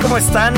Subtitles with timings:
[0.00, 0.54] ¿Cómo están?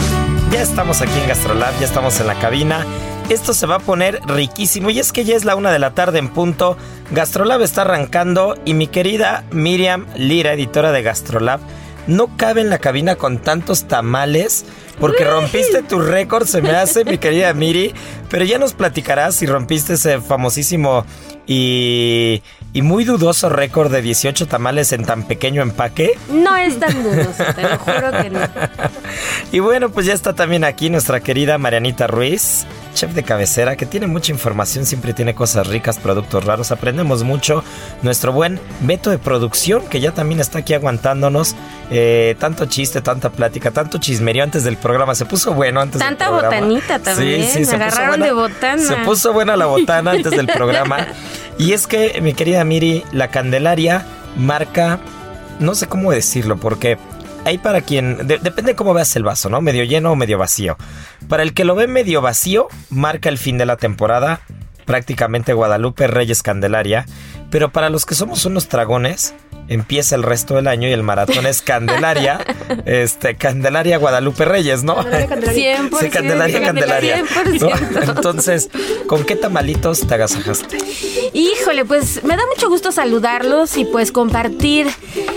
[0.52, 2.84] Ya estamos aquí en Gastrolab, ya estamos en la cabina.
[3.30, 5.94] Esto se va a poner riquísimo y es que ya es la una de la
[5.94, 6.76] tarde en punto.
[7.10, 11.60] Gastrolab está arrancando y mi querida Miriam Lira, editora de Gastrolab,
[12.06, 14.66] no cabe en la cabina con tantos tamales
[14.98, 17.95] porque rompiste tu récord, se me hace, mi querida Miri.
[18.31, 21.05] Pero ya nos platicarás si rompiste ese famosísimo
[21.47, 22.42] y,
[22.73, 26.19] y muy dudoso récord de 18 tamales en tan pequeño empaque.
[26.28, 28.41] No es tan dudoso, te lo juro que no.
[29.53, 33.87] Y bueno, pues ya está también aquí nuestra querida Marianita Ruiz, chef de cabecera, que
[33.87, 37.62] tiene mucha información, siempre tiene cosas ricas, productos raros, aprendemos mucho.
[38.03, 41.54] Nuestro buen Beto de producción, que ya también está aquí aguantándonos.
[41.91, 45.17] Eh, tanto chiste, tanta plática, tanto chismerío antes del programa.
[45.17, 46.56] Se puso bueno antes Tanta del programa.
[46.67, 48.83] botanita también, me se puso agarraron de botana.
[48.83, 51.09] Se puso buena la botana antes del programa.
[51.59, 54.05] Y es que, mi querida Miri, la Candelaria
[54.37, 55.00] marca,
[55.59, 56.99] no sé cómo decirlo, porque
[57.45, 59.61] hay para quien, de- depende cómo veas el vaso, ¿no?
[59.61, 60.77] Medio lleno o medio vacío.
[61.28, 64.41] Para el que lo ve medio vacío, marca el fin de la temporada,
[64.84, 67.06] prácticamente Guadalupe Reyes Candelaria.
[67.51, 69.34] Pero para los que somos unos dragones,
[69.69, 72.38] empieza el resto del año y el maratón es Candelaria,
[72.86, 74.97] este, Candelaria Guadalupe Reyes, ¿no?
[75.04, 75.98] 100%.
[76.00, 77.22] Sí, Candelaria, Candelaria.
[77.25, 77.91] 100%.
[77.91, 78.03] ¿no?
[78.12, 78.69] Entonces,
[79.06, 80.78] ¿con qué tamalitos te agasajaste?
[81.32, 84.86] Híjole, pues me da mucho gusto saludarlos y pues compartir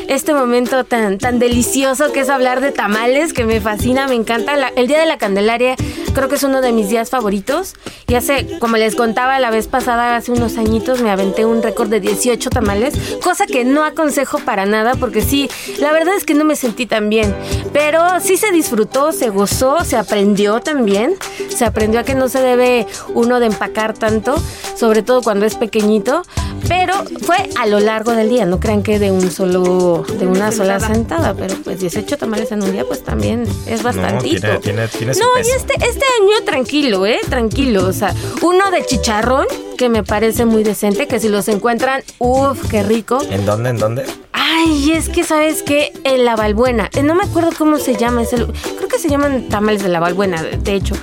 [0.07, 4.55] este momento tan, tan delicioso que es hablar de tamales, que me fascina, me encanta.
[4.57, 5.75] La- el Día de la Candelaria
[6.17, 7.75] creo que es uno de mis días favoritos.
[8.07, 11.89] Y hace, como les contaba la vez pasada, hace unos añitos me aventé un récord
[11.89, 15.47] de 18 tamales, cosa que no aconsejo para nada porque sí,
[15.79, 17.35] la verdad es que no me sentí tan bien.
[17.71, 21.13] Pero sí se disfrutó, se gozó, se aprendió también.
[21.55, 24.35] Se aprendió a que no se debe uno de empacar tanto,
[24.75, 26.23] sobre todo cuando es pequeñito.
[26.67, 30.51] Pero fue a lo largo del día, no crean que de un solo, de una
[30.51, 34.41] sola sentada, pero pues 18 tamales en un día pues también es bastantito.
[34.41, 37.19] tiene- tiene- tiene su no, y este, este año tranquilo, ¿eh?
[37.29, 37.87] Tranquilo.
[37.87, 39.45] O sea, uno de chicharrón,
[39.77, 43.19] que me parece muy decente, que si los encuentran, uff, qué rico.
[43.29, 43.69] ¿En dónde?
[43.69, 44.05] ¿En dónde?
[44.33, 48.23] Ay, es que sabes que en la Valbuena, eh, no me acuerdo cómo se llama,
[48.23, 50.95] ese creo que se llaman tamales de la Valbuena, de hecho,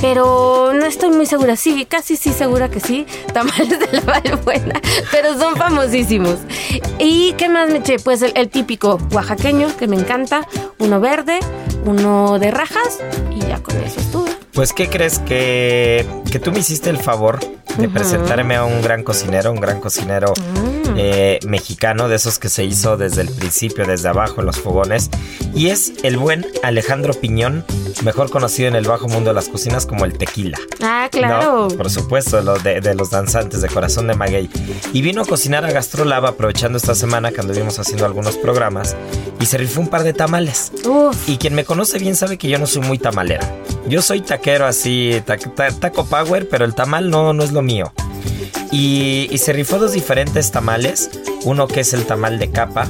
[0.00, 4.80] pero no estoy muy segura, sí, casi sí segura que sí, tamales de la Valbuena,
[5.10, 6.36] pero son famosísimos.
[6.98, 7.98] ¿Y qué más me eché?
[7.98, 10.46] Pues el, el típico oaxaqueño, que me encanta,
[10.78, 11.40] uno verde,
[11.84, 13.00] uno de rajas,
[13.34, 14.23] y ya con eso estuve.
[14.54, 17.40] Pues, ¿qué crees que, que tú me hiciste el favor
[17.76, 20.94] de presentarme a un gran cocinero, un gran cocinero Mm.
[20.96, 25.10] eh, mexicano, de esos que se hizo desde el principio, desde abajo en los fogones?
[25.56, 27.64] Y es el buen Alejandro Piñón,
[28.04, 30.56] mejor conocido en el bajo mundo de las cocinas como el tequila.
[30.82, 31.68] Ah, claro.
[31.68, 34.48] No, por supuesto, lo de, de los danzantes de Corazón de Maguey.
[34.92, 38.94] Y vino a cocinar a Gastrolab aprovechando esta semana que anduvimos haciendo algunos programas
[39.40, 40.70] y se rifó un par de tamales.
[40.86, 41.28] Uf.
[41.28, 43.50] Y quien me conoce bien sabe que yo no soy muy tamalera.
[43.88, 47.62] Yo soy taquero así, ta- ta- taco power, pero el tamal no, no es lo
[47.62, 47.92] mío.
[48.72, 51.10] Y, y se rifó dos diferentes tamales,
[51.44, 52.88] uno que es el tamal de capa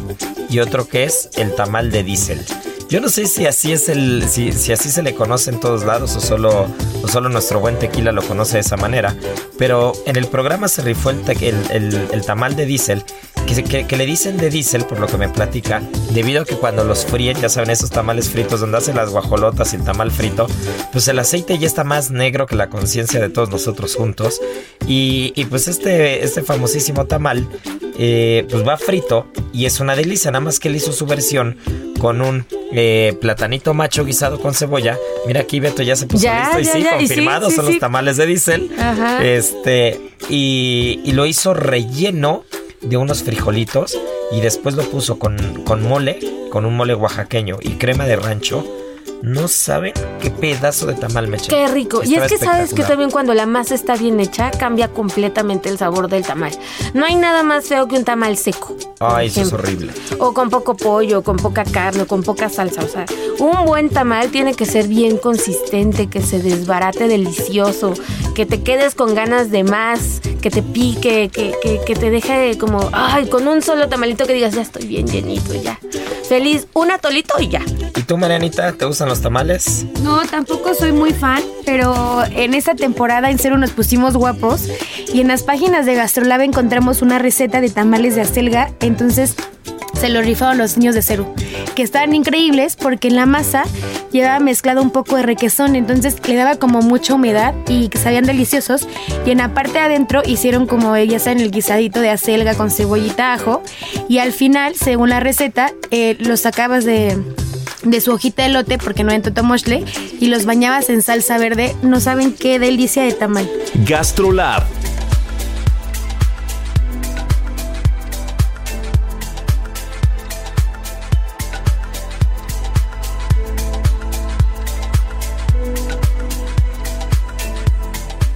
[0.48, 2.40] y otro que es el tamal de diésel.
[2.88, 6.14] Yo no sé si así es el, si, así se le conoce en todos lados
[6.16, 6.66] o solo,
[7.02, 9.14] o solo nuestro buen tequila lo conoce de esa manera.
[9.58, 11.20] Pero en el programa se rifó el,
[11.70, 13.02] el, tamal de diésel,
[13.44, 16.84] que, que, le dicen de diésel, por lo que me platica, debido a que cuando
[16.84, 20.46] los fríen, ya saben, esos tamales fritos donde hacen las guajolotas y el tamal frito,
[20.92, 24.40] pues el aceite ya está más negro que la conciencia de todos nosotros juntos.
[24.86, 27.48] Y, y pues este, este famosísimo tamal
[27.96, 30.30] eh, pues va frito y es una delicia.
[30.30, 31.58] Nada más que él hizo su versión
[32.00, 34.98] con un eh, platanito macho guisado con cebolla.
[35.26, 38.70] Mira aquí Beto ya se puso listo y sí, confirmado, son los tamales de diésel.
[39.22, 42.44] Este, y, y, lo hizo relleno
[42.84, 43.98] de unos frijolitos
[44.32, 46.18] y después lo puso con, con mole,
[46.50, 48.64] con un mole oaxaqueño y crema de rancho
[49.24, 51.48] no saben qué pedazo de tamal me eché.
[51.48, 52.02] Qué rico.
[52.04, 55.78] y es que sabes que también cuando la masa está bien hecha, cambia completamente el
[55.78, 56.52] sabor del tamal.
[56.92, 58.76] No hay nada más feo que un tamal seco.
[59.00, 59.92] Ay, eso es horrible.
[60.18, 62.82] O con poco pollo, con poca carne, o con poca salsa.
[62.82, 63.06] O sea,
[63.38, 67.94] un buen tamal tiene que ser bien consistente, que se desbarate delicioso,
[68.34, 72.58] que te quedes con ganas de más, que te pique, que, que, que te deje
[72.58, 75.78] como, ay, con un solo tamalito que digas, ya estoy bien llenito, ya.
[76.28, 77.62] Feliz, un atolito y ya.
[77.96, 79.86] ¿Y tú, Marianita, te gustan los tamales?
[80.02, 84.68] No, tampoco soy muy fan, pero en esta temporada en Cero nos pusimos guapos
[85.12, 89.34] y en las páginas de Gastrolab encontramos una receta de tamales de acelga, entonces
[89.94, 91.34] se lo rifaron los niños de Cero,
[91.74, 93.64] que estaban increíbles porque en la masa
[94.12, 98.24] llevaba mezclado un poco de requesón, entonces le daba como mucha humedad y que sabían
[98.24, 98.86] deliciosos.
[99.26, 102.70] Y en la parte de adentro hicieron como ya saben el guisadito de acelga con
[102.70, 103.62] cebollita ajo
[104.08, 107.18] y al final, según la receta, eh, los sacabas de
[107.82, 109.84] de su hojita de lote porque no en totomoshle
[110.20, 111.74] y los bañabas en salsa verde.
[111.82, 113.50] No saben qué delicia de tamal.
[113.86, 114.64] Gastrolab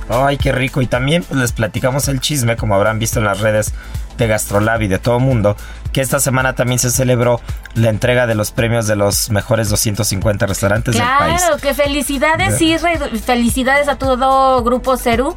[0.09, 0.81] Ay, qué rico.
[0.83, 3.73] Y también pues, les platicamos el chisme, como habrán visto en las redes
[4.17, 5.57] de Gastrolab y de todo mundo,
[5.93, 7.41] que esta semana también se celebró
[7.75, 11.43] la entrega de los premios de los mejores 250 restaurantes del país.
[11.43, 12.77] Claro, que felicidades, y
[13.19, 15.37] felicidades a todo Grupo Ceru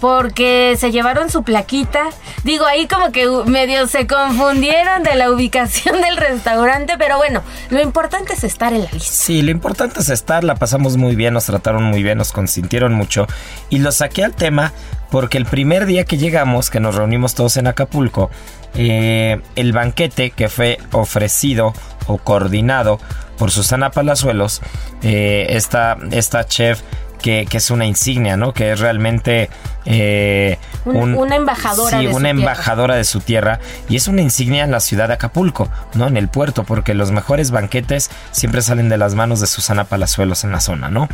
[0.00, 2.08] porque se llevaron su plaquita.
[2.44, 7.80] Digo, ahí como que medio se confundieron de la ubicación del restaurante, pero bueno, lo
[7.80, 9.12] importante es estar en la lista.
[9.12, 12.94] Sí, lo importante es estar, la pasamos muy bien, nos trataron muy bien, nos consintieron
[12.94, 13.26] mucho
[13.70, 14.72] y lo saqué al tema
[15.10, 18.30] porque el primer día que llegamos, que nos reunimos todos en Acapulco,
[18.74, 21.72] eh, el banquete que fue ofrecido
[22.06, 22.98] o coordinado
[23.38, 24.62] por Susana Palazuelos,
[25.02, 26.82] eh, esta, esta chef
[27.18, 28.52] que, es una insignia, ¿no?
[28.52, 29.50] Que es realmente
[29.86, 32.00] eh, una embajadora.
[32.00, 33.60] Sí, una embajadora de su tierra.
[33.88, 36.06] Y es una insignia en la ciudad de Acapulco, ¿no?
[36.06, 40.44] En el puerto, porque los mejores banquetes siempre salen de las manos de Susana Palazuelos
[40.44, 41.08] en la zona, ¿no?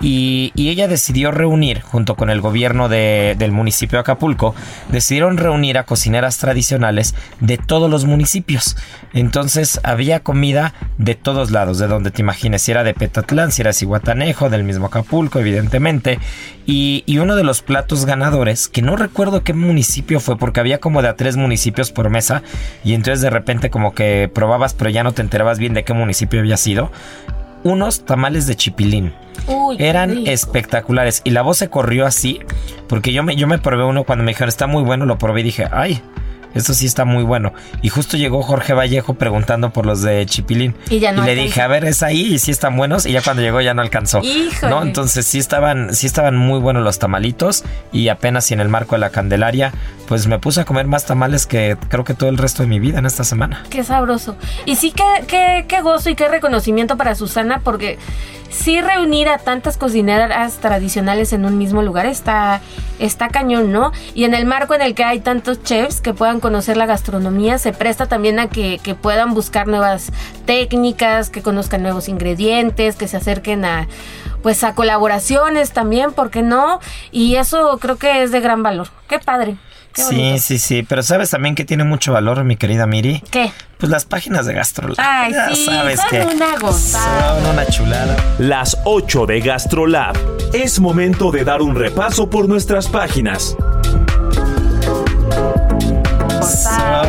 [0.00, 4.54] Y, ella decidió reunir, junto con el gobierno del municipio de Acapulco,
[4.88, 8.76] decidieron reunir a cocineras tradicionales de todos los municipios.
[9.12, 13.60] Entonces había comida de todos lados, de donde te imagines, si era de Petatlán, si
[13.60, 16.18] era de Cihuatanejo, del mismo Acapulco, evidentemente.
[16.64, 20.78] Y, y uno de los platos ganadores, que no recuerdo qué municipio fue, porque había
[20.78, 22.42] como de a tres municipios por mesa,
[22.84, 25.94] y entonces de repente como que probabas, pero ya no te enterabas bien de qué
[25.94, 26.92] municipio había sido.
[27.64, 29.14] Unos tamales de chipilín.
[29.78, 31.22] Eran espectaculares.
[31.24, 32.40] Y la voz se corrió así,
[32.86, 35.40] porque yo me, yo me probé uno cuando me dijeron está muy bueno, lo probé
[35.40, 36.02] y dije, ay,
[36.54, 37.52] eso sí está muy bueno.
[37.80, 40.74] Y justo llegó Jorge Vallejo preguntando por los de Chipilín.
[40.90, 43.06] Y, ya no y le dije, a ver, es ahí y sí están buenos.
[43.06, 44.20] Y ya cuando llegó ya no alcanzó.
[44.62, 44.82] ¿No?
[44.82, 47.64] Entonces sí estaban, sí estaban muy buenos los tamalitos.
[47.92, 49.72] Y apenas y en el marco de la Candelaria,
[50.06, 52.78] pues me puse a comer más tamales que creo que todo el resto de mi
[52.80, 53.64] vida en esta semana.
[53.70, 54.36] Qué sabroso.
[54.66, 57.98] Y sí, qué, qué, qué gozo y qué reconocimiento para Susana, porque
[58.52, 62.60] sí reunir a tantas cocineras tradicionales en un mismo lugar está,
[62.98, 63.92] está cañón, ¿no?
[64.14, 67.56] Y en el marco en el que hay tantos chefs que puedan conocer la gastronomía,
[67.56, 70.12] se presta también a que, que puedan buscar nuevas
[70.44, 73.88] técnicas, que conozcan nuevos ingredientes, que se acerquen a
[74.42, 76.80] pues a colaboraciones también, ¿por qué no?
[77.10, 78.88] Y eso creo que es de gran valor.
[79.08, 79.56] Qué padre.
[79.94, 83.22] sí, sí, sí, pero sabes también que tiene mucho valor, mi querida Miri.
[83.30, 83.52] ¿Qué?
[83.78, 84.96] Pues las páginas de Gastrolab.
[84.98, 87.40] Ay, sí, sabes son que una gozada.
[87.40, 88.16] Son una chulada.
[88.38, 90.16] Las 8 de Gastrolab.
[90.52, 93.56] Es momento de dar un repaso por nuestras páginas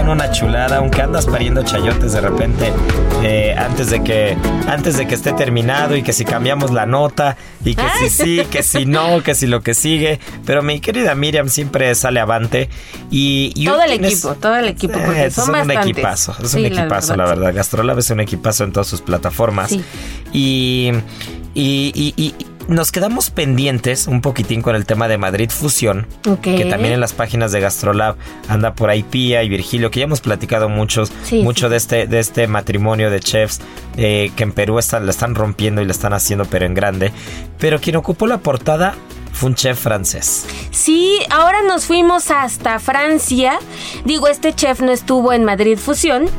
[0.01, 2.71] una chulada, aunque andas pariendo chayotes de repente
[3.23, 7.37] eh, antes de que antes de que esté terminado y que si cambiamos la nota
[7.63, 10.19] y que si sí, que si no, que si lo que sigue.
[10.45, 12.69] Pero mi querida Miriam siempre sale avante
[13.09, 17.25] y, todo el equipo, todo el equipo, porque es un equipazo, es un equipazo, la
[17.25, 17.53] verdad.
[17.53, 19.71] Gastrolab es un equipazo en todas sus plataformas
[20.31, 20.91] y,
[21.53, 22.35] y, y
[22.67, 26.07] nos quedamos pendientes un poquitín con el tema de Madrid Fusión,
[26.41, 28.15] que también en las páginas de Gastrolab
[28.47, 32.19] anda por ahí Pía y Virgilio, que ya hemos platicado muchos, mucho de este de
[32.19, 33.61] este matrimonio de chefs
[33.97, 37.11] eh, que en Perú están, la están rompiendo y le están haciendo pero en grande.
[37.59, 38.95] Pero quien ocupó la portada
[39.33, 40.45] fue un chef francés.
[40.71, 43.59] Sí, ahora nos fuimos hasta Francia.
[44.05, 46.29] Digo, este chef no estuvo en Madrid Fusión,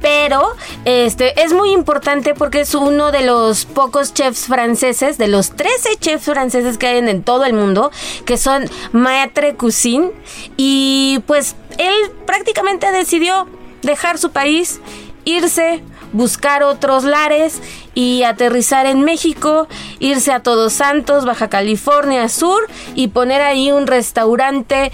[0.00, 5.52] pero este es muy importante porque es uno de los pocos chefs franceses, de los
[5.52, 7.90] 13 chefs franceses que hay en todo el mundo,
[8.26, 10.10] que son maître cuisine
[10.56, 11.94] y pues él
[12.26, 13.46] prácticamente decidió
[13.82, 14.80] dejar su país,
[15.24, 15.82] irse,
[16.12, 17.60] buscar otros lares
[17.94, 19.68] y aterrizar en México,
[19.98, 24.92] irse a Todos Santos, Baja California Sur y poner ahí un restaurante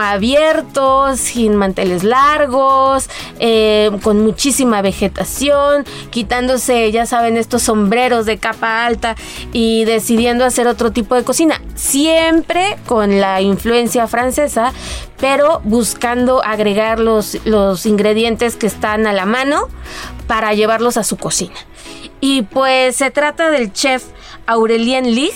[0.00, 3.08] abierto, sin manteles largos,
[3.38, 9.16] eh, con muchísima vegetación, quitándose, ya saben, estos sombreros de capa alta
[9.52, 14.72] y decidiendo hacer otro tipo de cocina, siempre con la influencia francesa,
[15.18, 19.68] pero buscando agregar los, los ingredientes que están a la mano
[20.26, 21.54] para llevarlos a su cocina.
[22.24, 24.04] Y pues se trata del chef
[24.46, 25.34] Aurelien Lig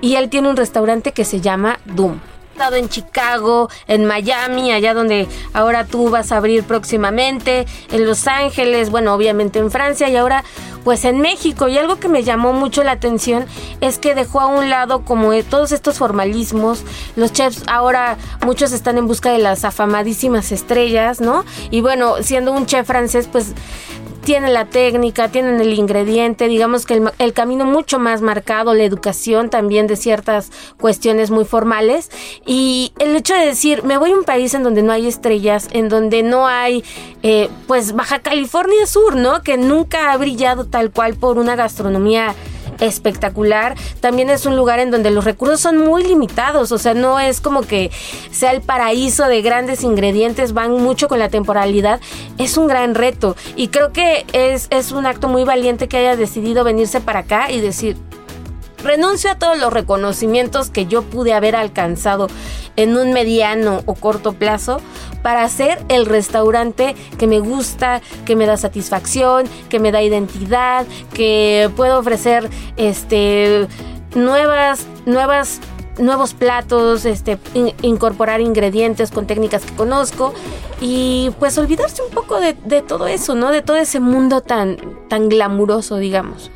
[0.00, 2.18] y él tiene un restaurante que se llama Doom
[2.56, 8.26] estado en Chicago, en Miami, allá donde ahora tú vas a abrir próximamente, en Los
[8.26, 10.42] Ángeles, bueno, obviamente en Francia y ahora
[10.82, 11.68] pues en México.
[11.68, 13.44] Y algo que me llamó mucho la atención
[13.82, 16.82] es que dejó a un lado como todos estos formalismos.
[17.14, 21.44] Los chefs ahora muchos están en busca de las afamadísimas estrellas, ¿no?
[21.70, 23.52] Y bueno, siendo un chef francés, pues
[24.26, 29.50] tienen la técnica, tienen el ingrediente, digamos que el, camino mucho más marcado, la educación
[29.50, 32.10] también de ciertas cuestiones muy formales
[32.44, 35.68] y el hecho de decir, me voy a un país en donde no hay estrellas,
[35.70, 36.82] en donde no hay,
[37.22, 39.44] eh, pues Baja California Sur, ¿no?
[39.44, 42.34] Que nunca ha brillado tal cual por una gastronomía
[42.80, 43.74] espectacular.
[44.00, 47.40] También es un lugar en donde los recursos son muy limitados, o sea, no es
[47.40, 47.90] como que
[48.30, 52.00] sea el paraíso de grandes ingredientes, van mucho con la temporalidad.
[52.38, 56.16] Es un gran reto y creo que es, es un acto muy valiente que haya
[56.16, 57.96] decidido venirse para acá y decir,
[58.86, 62.28] renuncio a todos los reconocimientos que yo pude haber alcanzado
[62.76, 64.80] en un mediano o corto plazo
[65.22, 70.86] para hacer el restaurante que me gusta, que me da satisfacción, que me da identidad,
[71.12, 73.66] que puedo ofrecer este
[74.14, 75.60] nuevas nuevas
[75.98, 77.38] nuevos platos, este,
[77.82, 80.34] incorporar ingredientes con técnicas que conozco
[80.80, 83.50] y pues olvidarse un poco de, de, todo eso, ¿no?
[83.50, 86.50] De todo ese mundo tan, tan glamuroso, digamos.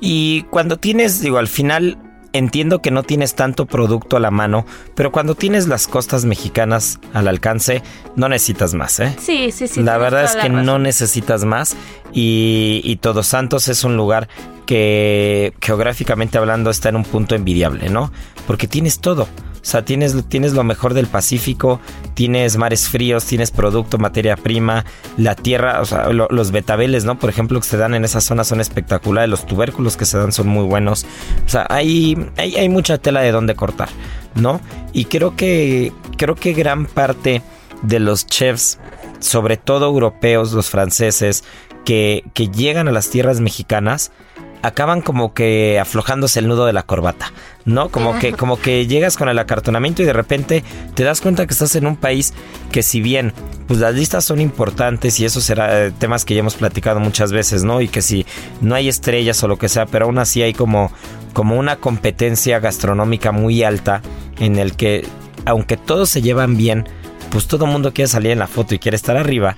[0.00, 1.98] Y cuando tienes, digo, al final
[2.32, 6.98] entiendo que no tienes tanto producto a la mano, pero cuando tienes las costas mexicanas
[7.12, 7.82] al alcance,
[8.16, 9.14] no necesitas más, ¿eh?
[9.18, 9.82] Sí, sí, sí.
[9.82, 11.76] La verdad es que no necesitas más
[12.12, 14.28] y, y Todos Santos es un lugar
[14.66, 18.12] que geográficamente hablando está en un punto envidiable, ¿no?
[18.46, 19.26] Porque tienes todo.
[19.68, 21.78] O sea, tienes, tienes lo mejor del Pacífico,
[22.14, 24.86] tienes mares fríos, tienes producto, materia prima,
[25.18, 27.18] la tierra, o sea, los betabeles, ¿no?
[27.18, 30.32] Por ejemplo, que se dan en esa zona son espectaculares, los tubérculos que se dan
[30.32, 31.04] son muy buenos.
[31.44, 33.90] O sea, hay, hay, hay mucha tela de donde cortar,
[34.36, 34.62] ¿no?
[34.94, 37.42] Y creo que, creo que gran parte
[37.82, 38.78] de los chefs,
[39.18, 41.44] sobre todo europeos, los franceses,
[41.84, 44.12] que, que llegan a las tierras mexicanas,
[44.62, 47.32] acaban como que aflojándose el nudo de la corbata,
[47.64, 47.88] ¿no?
[47.90, 51.52] Como que, como que llegas con el acartonamiento y de repente te das cuenta que
[51.52, 52.34] estás en un país
[52.72, 53.32] que si bien
[53.66, 57.32] pues las listas son importantes y eso será eh, temas que ya hemos platicado muchas
[57.32, 57.80] veces, ¿no?
[57.80, 58.26] Y que si
[58.60, 60.90] no hay estrellas o lo que sea, pero aún así hay como,
[61.34, 64.02] como una competencia gastronómica muy alta
[64.38, 65.06] en el que
[65.44, 66.86] aunque todos se llevan bien,
[67.30, 69.56] pues todo el mundo quiere salir en la foto y quiere estar arriba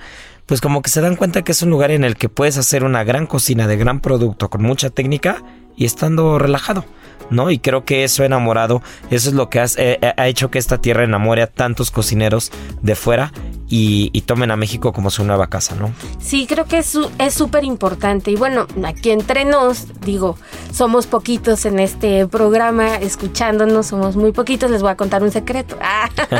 [0.51, 2.83] pues como que se dan cuenta que es un lugar en el que puedes hacer
[2.83, 5.41] una gran cocina de gran producto con mucha técnica
[5.77, 6.83] y estando relajado.
[7.29, 7.51] ¿no?
[7.51, 11.05] Y creo que eso enamorado, eso es lo que eh, ha hecho que esta tierra
[11.05, 13.31] enamore a tantos cocineros de fuera
[13.73, 15.91] y, tomen a México como su nueva casa, ¿no?
[16.19, 18.29] Sí, creo que es súper importante.
[18.29, 20.37] Y bueno, aquí entre nos, digo,
[20.73, 25.77] somos poquitos en este programa escuchándonos, somos muy poquitos, les voy a contar un secreto.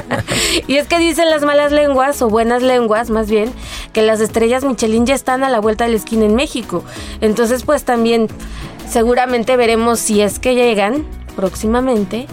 [0.68, 3.54] y es que dicen las malas lenguas, o buenas lenguas más bien,
[3.94, 6.84] que las estrellas Michelin ya están a la vuelta de la esquina en México.
[7.22, 8.28] Entonces, pues también
[8.90, 11.06] seguramente veremos si es que llegan
[11.38, 12.28] próximamente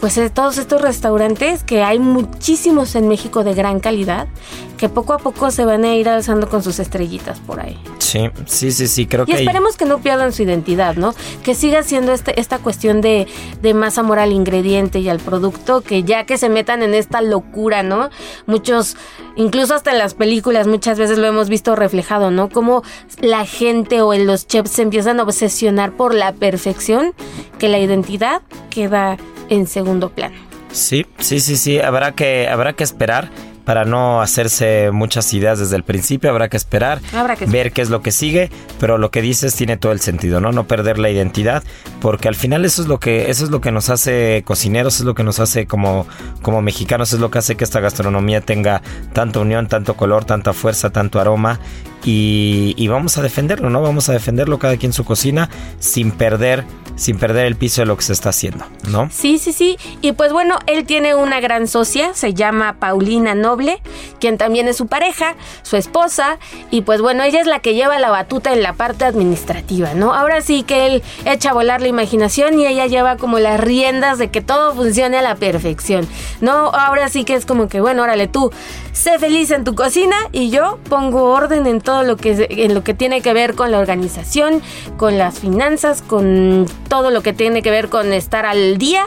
[0.00, 4.28] pues de todos estos restaurantes que hay muchísimos en México de gran calidad
[4.76, 7.78] que poco a poco se van a ir alzando con sus estrellitas por ahí.
[7.98, 9.38] Sí, sí, sí, sí, creo y que...
[9.38, 11.14] esperemos que no pierdan su identidad, ¿no?
[11.42, 13.26] Que siga siendo este, esta cuestión de,
[13.62, 17.22] de más amor al ingrediente y al producto, que ya que se metan en esta
[17.22, 18.10] locura, ¿no?
[18.46, 18.96] Muchos,
[19.36, 22.48] incluso hasta en las películas, muchas veces lo hemos visto reflejado, ¿no?
[22.48, 22.82] Como
[23.20, 27.14] la gente o los chefs se empiezan a obsesionar por la perfección,
[27.58, 29.16] que la identidad queda
[29.54, 30.36] en segundo plano.
[30.72, 33.30] Sí, sí, sí, sí, habrá que, habrá que esperar
[33.64, 37.80] para no hacerse muchas ideas desde el principio, habrá que esperar, Habrá que ver qué
[37.80, 40.52] es lo que sigue, pero lo que dices tiene todo el sentido, ¿no?
[40.52, 41.62] No perder la identidad,
[42.00, 45.06] porque al final eso es lo que eso es lo que nos hace cocineros, es
[45.06, 46.06] lo que nos hace como
[46.42, 48.82] como mexicanos, es lo que hace que esta gastronomía tenga
[49.12, 51.58] tanta unión, tanto color, tanta fuerza, tanto aroma
[52.04, 53.82] y, vamos a defenderlo, ¿no?
[53.82, 56.64] Vamos a defenderlo cada quien en su cocina sin perder
[56.96, 59.08] sin perder el piso de lo que se está haciendo, ¿no?
[59.10, 59.76] Sí, sí, sí.
[60.00, 63.80] Y pues bueno, él tiene una gran socia, se llama Paulina Noble,
[64.20, 66.38] quien también es su pareja, su esposa,
[66.70, 70.14] y pues bueno, ella es la que lleva la batuta en la parte administrativa, ¿no?
[70.14, 74.18] Ahora sí que él echa a volar la imaginación y ella lleva como las riendas
[74.18, 76.06] de que todo funcione a la perfección,
[76.40, 76.68] ¿no?
[76.68, 78.52] Ahora sí que es como que, bueno, órale tú,
[78.92, 82.82] sé feliz en tu cocina y yo pongo orden en todo lo que, en lo
[82.82, 84.60] que tiene que ver con la organización,
[84.96, 89.06] con las finanzas, con todo lo que tiene que ver con estar al día.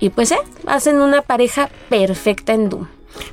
[0.00, 0.38] Y pues, ¿eh?
[0.66, 2.86] Hacen una pareja perfecta en Doom.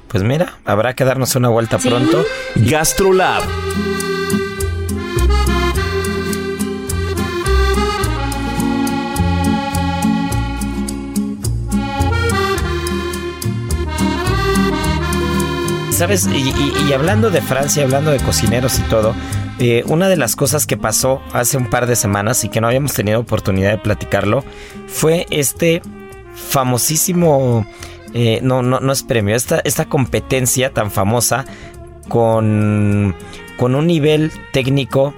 [0.08, 1.90] Pues mira, habrá que darnos una vuelta Sí.
[1.90, 2.24] pronto.
[2.56, 3.42] GastroLab,
[16.02, 16.26] ¿Sabes?
[16.34, 16.52] Y,
[16.90, 19.14] y- hablando de Francia, hablando de cocineros y todo,
[19.60, 22.66] eh, una de las cosas que pasó hace un par de semanas y que no
[22.66, 24.44] habíamos tenido oportunidad de platicarlo
[24.88, 25.84] fue este
[26.34, 27.68] famosísimo,
[28.16, 31.46] eh, no, no, no es premio, esta, esta competencia tan famosa
[32.10, 33.14] con,
[33.56, 35.14] con un nivel técnico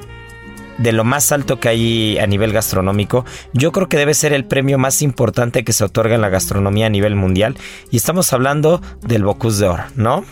[0.80, 3.24] de lo más alto que hay a nivel gastronómico.
[3.54, 6.88] Yo creo que debe ser el premio más importante que se otorga en la gastronomía
[6.88, 7.56] a nivel mundial.
[7.90, 10.26] Y estamos hablando del Bocuse d'Or, ¿no?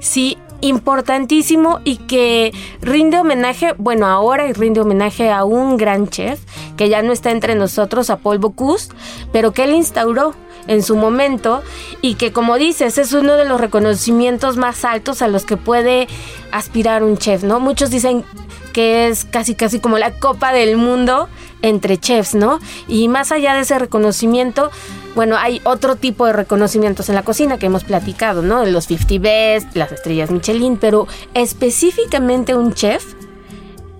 [0.00, 6.40] Sí, importantísimo y que rinde homenaje, bueno, ahora rinde homenaje a un gran chef
[6.76, 8.90] que ya no está entre nosotros, a Paul Bocuse,
[9.32, 10.34] pero que él instauró
[10.66, 11.62] en su momento
[12.02, 16.08] y que como dices es uno de los reconocimientos más altos a los que puede
[16.52, 17.60] aspirar un chef, ¿no?
[17.60, 18.24] Muchos dicen
[18.72, 21.28] que es casi casi como la copa del mundo
[21.62, 22.60] entre chefs, ¿no?
[22.88, 24.70] Y más allá de ese reconocimiento,
[25.14, 28.64] bueno, hay otro tipo de reconocimientos en la cocina que hemos platicado, ¿no?
[28.64, 33.04] Los 50 Best, las estrellas Michelin, pero específicamente un chef,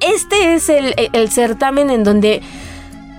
[0.01, 2.43] este es el, certamen en donde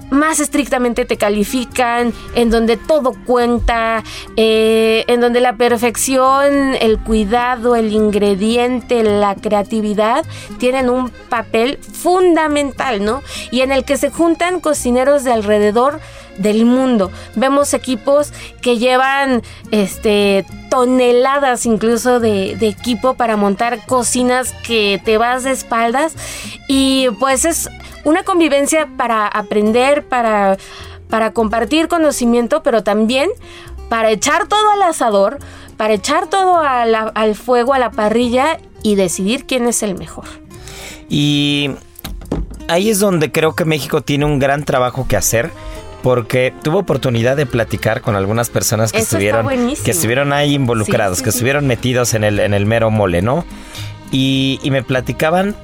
[0.09, 4.03] más estrictamente te califican, en donde todo cuenta,
[4.35, 10.25] eh, en donde la perfección, el cuidado, el ingrediente, la creatividad
[10.57, 13.21] tienen un papel fundamental, ¿no?
[13.51, 16.01] Y en el que se juntan cocineros de alrededor
[16.37, 17.11] del mundo.
[17.35, 19.41] Vemos equipos que llevan
[19.71, 26.13] este toneladas incluso de, de equipo para montar cocinas que te vas de espaldas
[26.67, 27.69] y pues es
[28.03, 30.57] una convivencia para aprender, para,
[31.09, 33.29] para compartir conocimiento, pero también
[33.89, 35.39] para echar todo al asador,
[35.77, 40.25] para echar todo al fuego, a la parrilla y decidir quién es el mejor.
[41.09, 41.71] Y
[42.67, 45.51] ahí es donde creo que México tiene un gran trabajo que hacer.
[46.03, 49.47] Porque tuve oportunidad de platicar con algunas personas que Eso estuvieron,
[49.83, 51.37] que estuvieron ahí involucrados, Sí, sí, que sí.
[51.37, 53.45] estuvieron metidos en el, en el mero mole, ¿no?
[54.11, 55.55] Y, y me platicaban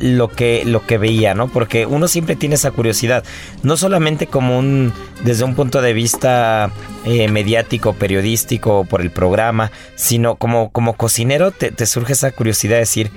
[0.00, 1.48] lo que, lo que veía, ¿no?
[1.48, 3.22] Porque uno siempre tiene esa curiosidad,
[3.62, 4.92] no solamente como un,
[5.24, 6.70] desde un punto de vista
[7.04, 12.76] eh, mediático, periodístico, por el programa, sino como, como cocinero te, te surge esa curiosidad
[12.76, 13.10] de decir,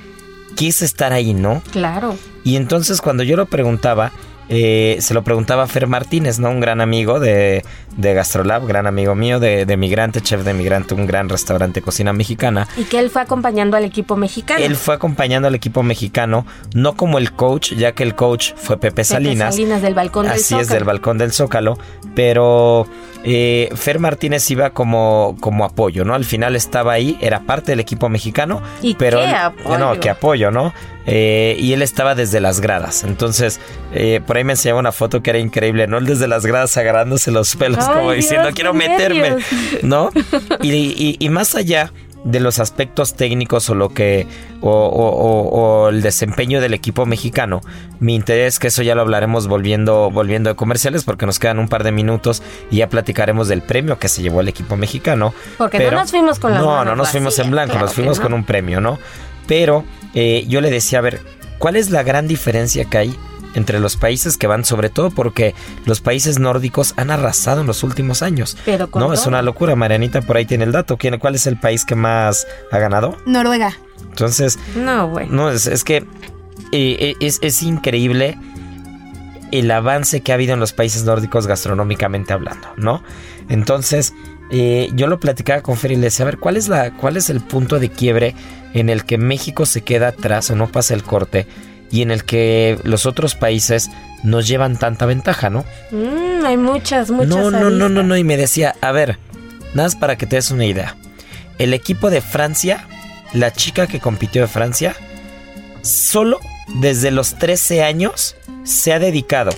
[0.56, 1.64] quise estar ahí, ¿no?
[1.72, 2.16] Claro.
[2.44, 4.12] Y entonces cuando yo lo preguntaba,
[4.56, 6.50] eh, se lo preguntaba a Fer Martínez, ¿no?
[6.52, 7.66] Un gran amigo de,
[7.98, 11.84] de Gastrolab, gran amigo mío de, de Migrante, chef de Migrante, un gran restaurante de
[11.84, 12.68] cocina mexicana.
[12.78, 14.64] Y que él fue acompañando al equipo mexicano.
[14.64, 18.78] Él fue acompañando al equipo mexicano, no como el coach, ya que el coach fue
[18.78, 19.56] Pepe, Pepe Salinas.
[19.56, 20.74] Salinas del balcón del Así es, Zócalo.
[20.76, 21.78] del balcón del Zócalo.
[22.14, 22.88] Pero
[23.24, 26.14] eh, Fer Martínez iba como, como apoyo, ¿no?
[26.14, 28.62] Al final estaba ahí, era parte del equipo mexicano.
[28.82, 29.78] ¿Y pero qué apoyo?
[29.80, 30.74] No, qué apoyo, ¿no?
[31.06, 33.04] Eh, y él estaba desde las gradas.
[33.04, 33.60] Entonces,
[33.94, 35.98] eh, por ahí me enseñaba una foto que era increíble, ¿no?
[35.98, 39.44] Él desde las gradas agarrándose los pelos, Ay, como Dios, diciendo, quiero meterme, nervios".
[39.84, 40.10] ¿no?
[40.62, 41.92] Y, y- y más allá
[42.24, 44.28] de los aspectos técnicos o lo que
[44.62, 47.60] o, el desempeño del equipo mexicano.
[48.00, 51.68] Mi interés que eso ya lo hablaremos volviendo volviendo de comerciales porque nos quedan un
[51.68, 55.34] par de minutos y ya platicaremos del premio que se llevó el equipo mexicano.
[55.58, 58.34] Porque no nos fuimos con la No, no nos fuimos en blanco, nos fuimos con
[58.34, 59.00] un premio, ¿no?
[59.46, 61.22] Pero eh, yo le decía, a ver,
[61.58, 63.16] ¿cuál es la gran diferencia que hay
[63.56, 65.54] entre los países que van, sobre todo porque
[65.86, 68.58] los países nórdicos han arrasado en los últimos años.
[68.66, 69.76] Pero no, es una locura.
[69.76, 70.98] Marianita por ahí tiene el dato.
[71.20, 73.18] ¿Cuál es el país que más ha ganado?
[73.26, 73.78] Noruega.
[74.10, 75.28] Entonces, no, güey.
[75.30, 76.06] No, es, que
[76.72, 78.38] eh, es, es increíble
[79.52, 83.04] el avance que ha habido en los países nórdicos gastronómicamente hablando, ¿no?
[83.50, 84.14] Entonces,
[84.56, 87.18] eh, yo lo platicaba con Fer y le decía, a ver, ¿cuál es, la, ¿cuál
[87.18, 88.36] es el punto de quiebre
[88.76, 91.48] en el que México se queda atrás o no pasa el corte
[91.90, 93.90] y en el que los otros países
[94.22, 95.66] nos llevan tanta ventaja, ¿no?
[95.90, 97.30] Mm, hay muchas, muchas.
[97.30, 99.18] No, no, no, no, no, y me decía, a ver,
[99.74, 100.98] nada más para que te des una idea.
[101.58, 102.88] El equipo de Francia,
[103.34, 104.96] la chica que compitió de Francia,
[105.82, 106.40] solo
[106.76, 109.50] desde los 13 años se ha dedicado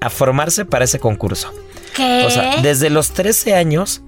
[0.00, 1.52] a formarse para ese concurso.
[1.94, 2.24] ¿Qué?
[2.26, 4.02] O sea, desde los 13 años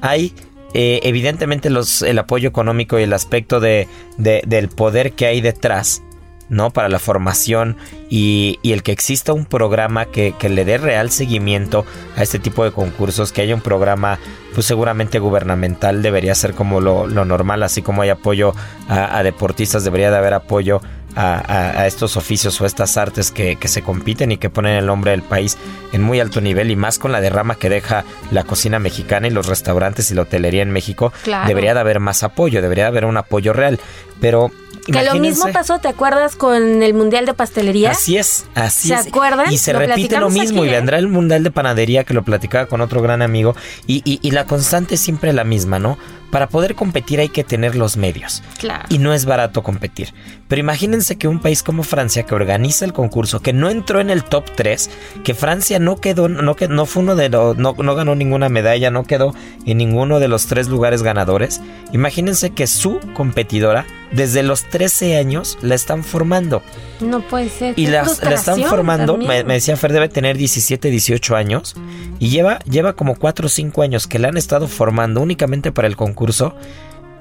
[0.00, 0.34] hay
[0.74, 6.02] eh, evidentemente los, el apoyo económico y el aspecto de, del poder que hay detrás
[6.50, 6.70] ¿no?
[6.70, 7.76] Para la formación
[8.08, 11.84] y, el que exista un programa que, le dé real seguimiento
[12.16, 14.18] a este tipo de concursos, que haya un programa,
[14.54, 18.54] pues seguramente gubernamental debería ser como lo, normal, así como hay apoyo
[18.88, 20.80] a, deportistas, debería de haber apoyo
[21.18, 25.22] a, estos oficios o estas artes que, se compiten y que ponen el nombre del
[25.22, 25.58] país
[25.92, 29.30] en muy alto nivel y más con la derrama que deja la cocina mexicana y
[29.30, 31.12] los restaurantes y la hotelería en México,
[31.46, 33.80] debería de haber más apoyo, debería de haber un apoyo real.
[34.20, 34.50] Pero
[34.92, 37.90] que lo mismo pasó, ¿te acuerdas con el Mundial de Pastelería?
[37.90, 39.02] Así es, así es.
[39.02, 39.52] ¿Se acuerdan?
[39.52, 40.72] Y se repite lo mismo y ¿eh?
[40.72, 43.54] vendrá el Mundial de Panadería que lo platicaba con otro gran amigo
[43.86, 45.98] y, y, la constante es siempre la misma, ¿no?
[46.30, 48.42] Para poder competir hay que tener los medios.
[48.58, 48.84] Claro.
[48.88, 50.14] Y no es barato competir.
[50.48, 54.10] Pero imagínense que un país como Francia que organiza el concurso, que no entró en
[54.10, 54.90] el top 3,
[55.22, 58.90] que Francia no quedó, no, no fue uno de los, no, no ganó ninguna medalla,
[58.90, 59.34] no quedó
[59.66, 61.60] en ninguno de los tres lugares ganadores.
[61.92, 66.62] Imagínense que su competidora desde los 13 años la están formando.
[67.00, 67.74] No puede ser.
[67.78, 71.76] Y la, están formando, me, decía Fer, debe tener 17, 18 años.
[72.18, 75.88] Y lleva, lleva como 4 o 5 años que la han estado formando únicamente para
[75.88, 76.54] el concurso.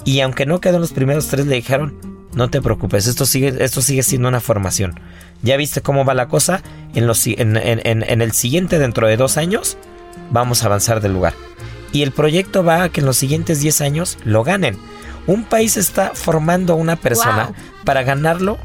[0.05, 3.53] Y aunque no quedó en los primeros tres, le dijeron, no te preocupes, esto sigue,
[3.59, 4.99] esto sigue siendo una formación.
[5.41, 6.61] Ya viste cómo va la cosa,
[6.95, 9.77] en, los, en, en el siguiente, dentro de dos años,
[10.31, 11.33] vamos a avanzar del lugar.
[11.91, 14.77] Y el proyecto va a que en los siguientes 10 años lo ganen.
[15.25, 17.51] Un país está formando a una persona
[17.83, 18.57] para ganarlo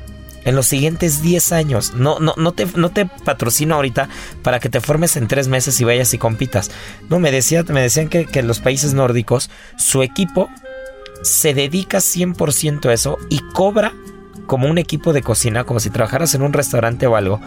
[0.44, 1.94] en los siguientes 10 años.
[1.94, 4.08] No, no, no, te, no te patrocino ahorita
[4.42, 6.70] para que te formes en 3 meses y vayas y compitas.
[7.08, 10.50] No, me, decía, me decían que, que los países nórdicos su equipo
[11.22, 13.94] se dedica 100% a eso y cobra
[14.46, 17.40] como un equipo de cocina, como si trabajaras en un restaurante o algo,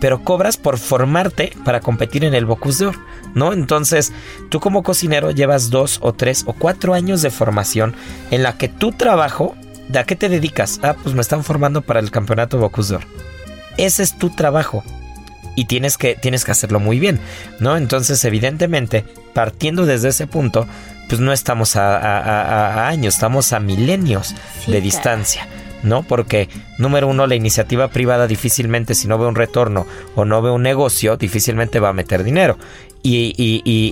[0.00, 2.92] pero cobras por formarte para competir en el Bocus de
[3.34, 3.52] ¿no?
[3.52, 4.12] Entonces,
[4.48, 7.94] tú como cocinero llevas dos o tres o cuatro años de formación
[8.30, 9.56] en la que tu trabajo,
[9.88, 10.80] ¿de a qué te dedicas?
[10.82, 12.98] Ah, pues me están formando para el campeonato Bocus de
[13.76, 14.82] Ese es tu trabajo.
[15.56, 17.18] Y tienes que, tienes que hacerlo muy bien,
[17.58, 17.76] ¿no?
[17.76, 20.68] Entonces, evidentemente, partiendo desde ese punto,
[21.08, 24.34] pues no estamos a, años, estamos a milenios
[24.66, 25.48] de distancia.
[25.82, 26.02] ¿no?
[26.02, 30.50] Porque, número uno, la iniciativa privada difícilmente, si no ve un retorno o no ve
[30.50, 32.58] un negocio, difícilmente va a meter dinero.
[33.00, 33.32] Y,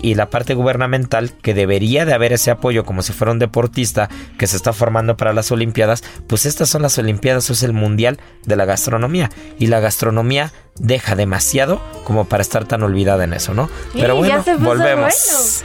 [0.02, 4.10] y, la parte gubernamental, que debería de haber ese apoyo como si fuera un deportista
[4.36, 8.18] que se está formando para las Olimpiadas, pues estas son las Olimpiadas, es el Mundial
[8.44, 9.30] de la Gastronomía.
[9.58, 13.70] Y la gastronomía deja demasiado como para estar tan olvidada en eso, ¿no?
[13.94, 15.64] Pero bueno, volvemos.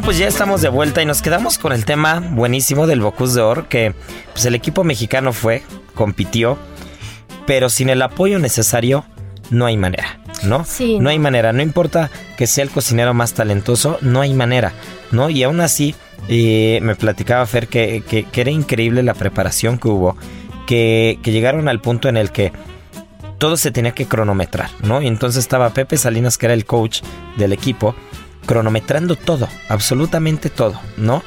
[0.00, 3.34] Bueno, pues ya estamos de vuelta y nos quedamos con el tema buenísimo del Bocus
[3.34, 3.94] de Oro, que
[4.32, 5.62] pues el equipo mexicano fue,
[5.94, 6.56] compitió,
[7.46, 9.04] pero sin el apoyo necesario
[9.50, 10.64] no hay manera, ¿no?
[10.64, 10.98] Sí.
[10.98, 14.72] No hay manera, no importa que sea el cocinero más talentoso, no hay manera,
[15.12, 15.28] ¿no?
[15.28, 15.94] Y aún así,
[16.28, 20.16] eh, me platicaba Fer que, que, que, era increíble la preparación que hubo,
[20.66, 22.52] que, que llegaron al punto en el que
[23.36, 25.02] todo se tenía que cronometrar, ¿no?
[25.02, 27.02] Y entonces estaba Pepe Salinas, que era el coach
[27.36, 27.94] del equipo,
[28.46, 31.22] cronometrando todo, absolutamente todo, ¿no?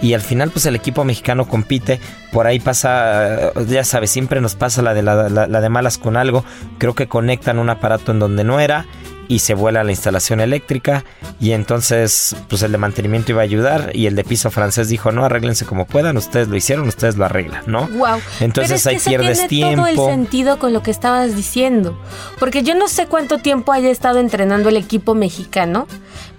[0.00, 1.98] Y al final, pues el equipo mexicano compite.
[2.32, 5.98] Por ahí pasa, ya sabes, siempre nos pasa la de, la, la, la de malas
[5.98, 6.44] con algo.
[6.78, 8.86] Creo que conectan un aparato en donde no era
[9.28, 11.04] y se vuela la instalación eléctrica.
[11.40, 15.12] Y entonces pues el de mantenimiento iba a ayudar y el de piso francés dijo
[15.12, 18.82] no arréglense como puedan ustedes lo hicieron ustedes lo arreglan no wow entonces Pero es
[19.04, 21.98] que ahí pierdes tiene tiempo todo el sentido con lo que estabas diciendo
[22.38, 25.86] porque yo no sé cuánto tiempo haya estado entrenando el equipo mexicano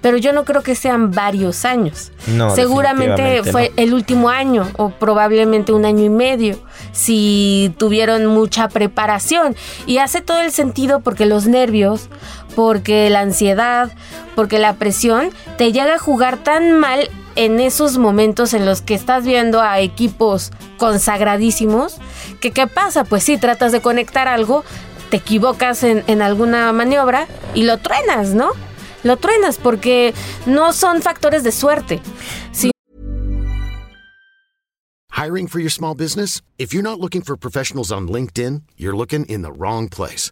[0.01, 2.11] pero yo no creo que sean varios años.
[2.27, 3.83] No, seguramente fue no.
[3.83, 6.59] el último año o probablemente un año y medio
[6.91, 9.55] si tuvieron mucha preparación.
[9.85, 12.09] Y hace todo el sentido porque los nervios
[12.55, 13.91] porque la ansiedad,
[14.35, 18.93] porque la presión te llega a jugar tan mal en esos momentos en los que
[18.95, 21.97] estás viendo a equipos consagradísimos,
[22.41, 23.03] que qué pasa?
[23.03, 24.63] Pues sí, tratas de conectar algo,
[25.09, 28.51] te equivocas en, alguna maniobra y lo truenas, ¿no?
[29.03, 30.13] Lo truenas porque
[30.45, 32.01] no son factores de suerte.
[35.19, 36.41] Hiring for your small business?
[36.57, 40.31] If you're not looking for professionals on LinkedIn, you're looking in the wrong place.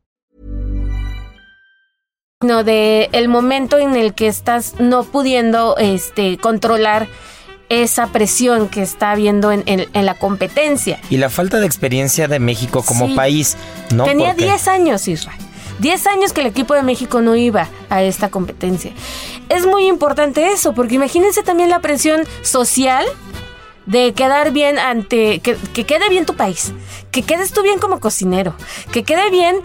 [2.41, 7.07] No, de el momento en el que estás no pudiendo este, controlar
[7.69, 10.99] esa presión que está habiendo en, en, en, la competencia.
[11.09, 13.13] Y la falta de experiencia de México como Sí.
[13.13, 13.57] país,
[13.93, 14.03] ¿no?
[14.05, 15.39] Tenía Porque- 10 años, Israel.
[15.79, 18.91] 10 años que el equipo de México no iba a esta competencia.
[19.49, 23.05] Es muy importante eso, porque imagínense también la presión social
[23.85, 26.73] de quedar bien ante, que, que quede bien tu país,
[27.09, 28.53] que quedes tú bien como cocinero,
[28.91, 29.55] que quede bien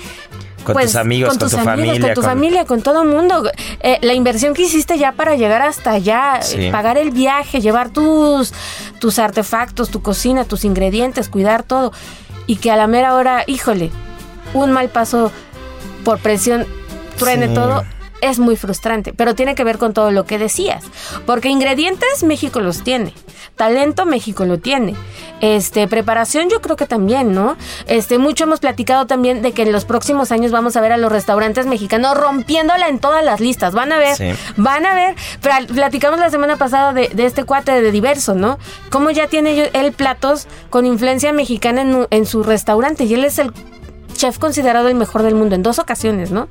[0.66, 2.00] Con pues, tus amigos, con, tus tu amigos, familia.
[2.00, 3.50] con tu con- familia, con todo el mundo.
[3.81, 6.57] Eh, la inversión que hiciste ya para llegar hasta allá, Sí.
[6.66, 8.52] eh, pagar el viaje, llevar tus,
[9.00, 11.92] tus artefactos, tu cocina, tus ingredientes, cuidar todo.
[12.46, 13.90] Y que a la mera hora, híjole,
[14.55, 15.33] un mal paso
[16.05, 16.66] por presión
[17.18, 17.55] truene Sí.
[17.55, 17.85] todo.
[18.22, 20.85] Es muy frustrante, pero tiene que ver con todo lo que decías.
[21.26, 23.12] Porque ingredientes México los tiene.
[23.54, 24.94] Talento México lo tiene.
[25.40, 27.56] Este, preparación yo creo que también, ¿no?
[27.87, 30.96] Este, mucho hemos platicado también de que en los próximos años vamos a ver a
[30.96, 33.74] los restaurantes mexicanos rompiéndola en todas las listas.
[33.74, 34.30] Van a ver, Sí.
[34.56, 35.14] van a ver.
[35.68, 38.59] Platicamos la semana pasada de, de este cuate de diverso, ¿no?
[38.90, 43.52] Cómo ya tiene él platos con influencia mexicana en su restaurante y él es el
[44.16, 46.48] chef considerado el mejor del mundo en dos ocasiones, ¿no?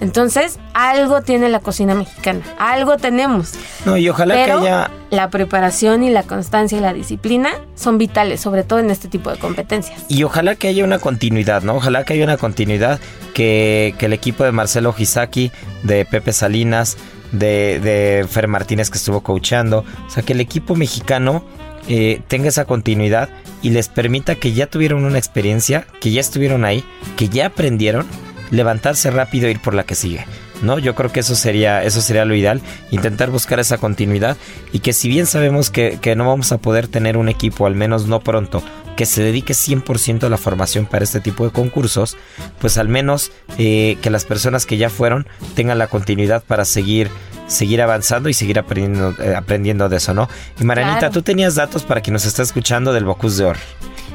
[0.00, 3.52] Entonces, algo tiene la cocina mexicana, algo tenemos.
[3.84, 7.98] No, y ojalá Pero que haya la preparación y la constancia y la disciplina son
[7.98, 10.04] vitales, sobre todo en este tipo de competencias.
[10.08, 11.74] Y ojalá que haya una continuidad, ¿no?
[11.74, 13.00] Ojalá que haya una continuidad,
[13.34, 15.50] que, que el equipo de Marcelo Hisaki,
[15.82, 16.96] de Pepe Salinas,
[17.32, 21.44] de, de Fer Martínez que estuvo coachando, o sea, que el equipo mexicano
[21.92, 23.30] eh, tenga esa continuidad
[23.62, 26.84] y les permita que ya tuvieron una experiencia, que ya estuvieron ahí,
[27.16, 28.06] que ya aprendieron,
[28.52, 30.24] levantarse rápido e ir por la que sigue.
[30.62, 30.78] ¿No?
[30.78, 32.60] Yo creo que eso sería, eso sería lo ideal,
[32.92, 34.36] intentar buscar esa continuidad
[34.72, 37.74] y que si bien sabemos que, que no vamos a poder tener un equipo, al
[37.74, 38.62] menos no pronto,
[39.00, 42.18] que se dedique 100% a la formación para este tipo de concursos,
[42.58, 47.08] pues al menos eh, que las personas que ya fueron tengan la continuidad para seguir
[47.46, 50.28] seguir avanzando y seguir aprendiendo, eh, aprendiendo de eso, ¿no?
[50.60, 51.14] Y Marianita, Claro.
[51.14, 53.56] tú tenías datos para quien nos está escuchando del Bocus de Or.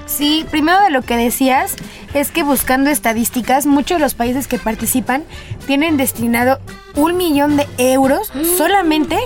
[0.05, 1.73] Sí, primero de lo que decías
[2.13, 5.23] es que buscando estadísticas, muchos de los países que participan
[5.65, 6.59] tienen destinado
[6.93, 9.17] un millón de euros solamente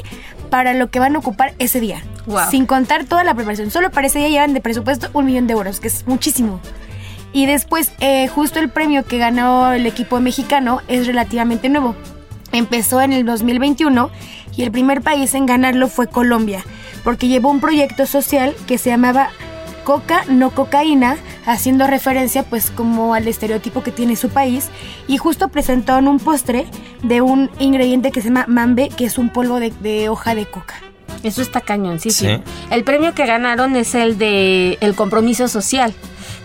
[0.49, 2.03] para lo que van a ocupar ese día.
[2.25, 2.49] Wow.
[2.51, 3.71] Sin contar toda la preparación.
[3.71, 6.59] Solo para ese día llevan de presupuesto un millón de euros, que es muchísimo.
[7.31, 11.95] Y después, eh, justo el premio que ganó el equipo mexicano es relativamente nuevo.
[12.51, 14.09] Empezó en el 2021
[14.55, 16.63] y el primer país en ganarlo fue Colombia,
[17.03, 19.29] porque llevó un proyecto social que se llamaba
[19.89, 24.69] Coca no cocaína, haciendo referencia pues como al estereotipo que tiene su país
[25.07, 26.67] y justo presentaron un postre
[27.01, 30.45] de un ingrediente que se llama mambe, que es un polvo de, de hoja de
[30.45, 30.75] coca.
[31.23, 32.35] Eso está cañoncísimo.
[32.37, 32.43] Sí.
[32.69, 35.91] El premio que ganaron es el de el compromiso social,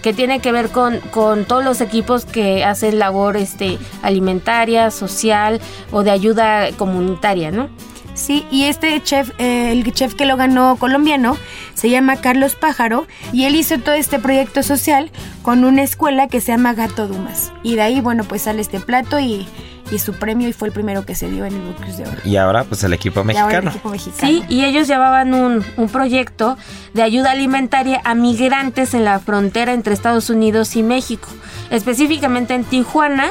[0.00, 5.60] que tiene que ver con, con todos los equipos que hacen labor este, alimentaria, social
[5.92, 7.68] o de ayuda comunitaria, ¿no?
[8.14, 11.36] Sí, y este chef, eh, el chef que lo ganó colombiano,
[11.74, 15.10] se llama Carlos Pájaro y él hizo todo este proyecto social
[15.42, 17.52] con una escuela que se llama Gato Dumas.
[17.64, 19.48] Y de ahí, bueno, pues sale este plato y,
[19.90, 22.20] y su premio y fue el primero que se dio en el Bocuse de Oro.
[22.24, 23.60] Y ahora pues el equipo Y ahora mexicano.
[23.70, 24.28] el equipo mexicano.
[24.32, 26.56] Sí, y ellos llevaban un, un proyecto
[26.94, 31.28] de ayuda alimentaria a migrantes en la frontera entre Estados Unidos y México,
[31.70, 33.26] específicamente en Tijuana,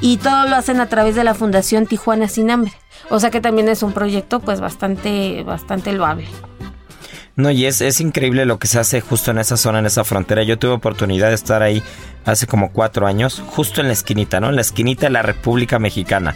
[0.00, 2.72] y todo lo hacen a través de la Fundación Tijuana Sin Hambre.
[3.08, 6.26] O sea que también es un proyecto pues bastante, bastante loable.
[7.36, 10.04] No, y es, es increíble lo que se hace justo en esa zona, en esa
[10.04, 10.42] frontera.
[10.42, 11.82] Yo tuve oportunidad de estar ahí
[12.24, 14.48] hace como cuatro años, justo en la esquinita, ¿no?
[14.48, 16.34] En la esquinita de la República Mexicana,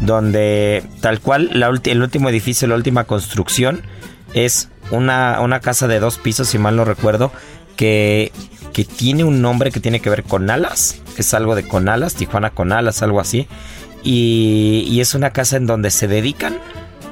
[0.00, 1.50] donde tal cual
[1.84, 3.82] el último edificio, la última construcción
[4.32, 7.30] es una, una casa de dos pisos, si mal no recuerdo,
[7.76, 8.32] que,
[8.72, 11.02] que tiene un nombre que tiene que ver con alas.
[11.18, 13.46] Es algo de con alas, Tijuana con alas, algo así.
[14.02, 16.58] Y, y es una casa en donde se dedican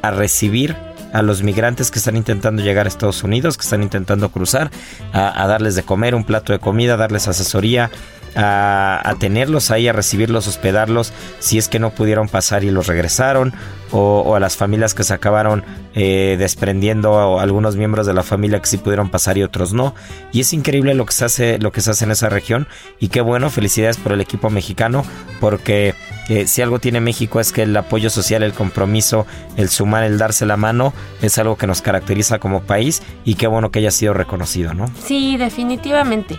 [0.00, 0.74] a recibir
[1.16, 4.70] a los migrantes que están intentando llegar a Estados Unidos, que están intentando cruzar,
[5.14, 7.90] a, darles de comer un plato de comida, a darles asesoría,
[8.34, 13.54] a, tenerlos ahí, a recibirlos, hospedarlos, si es que no pudieron pasar y los regresaron,
[13.92, 18.22] o, o a las familias que se acabaron eh, desprendiendo, o algunos miembros de la
[18.22, 19.94] familia que sí pudieron pasar y otros no.
[20.32, 22.68] Y es increíble lo que se hace, lo que se hace en esa región,
[23.00, 25.02] y qué bueno, felicidades por el equipo mexicano,
[25.40, 25.94] porque
[26.28, 30.18] eh, si algo tiene México es que el apoyo social, el compromiso, el sumar, el
[30.18, 33.90] darse la mano, es algo que nos caracteriza como país y qué bueno que haya
[33.90, 34.90] sido reconocido, ¿no?
[35.04, 36.38] Sí, definitivamente.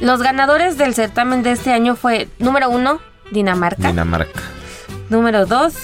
[0.00, 3.88] Los ganadores del certamen de este año fue número uno, Dinamarca.
[3.88, 4.40] Dinamarca.
[5.10, 5.74] número dos,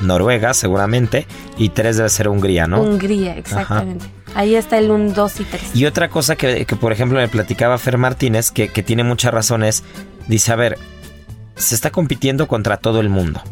[0.00, 2.80] Noruega, seguramente, y tres debe ser Hungría, ¿no?
[2.82, 4.06] Hungría, exactamente.
[4.34, 5.76] Ahí está el 1, 2 y 3.
[5.76, 9.32] Y otra cosa que, que, por ejemplo, me platicaba Fer Martínez, que, que tiene muchas
[9.32, 9.84] razones,
[10.26, 10.78] dice, a ver,
[11.56, 13.42] se está compitiendo contra todo el mundo.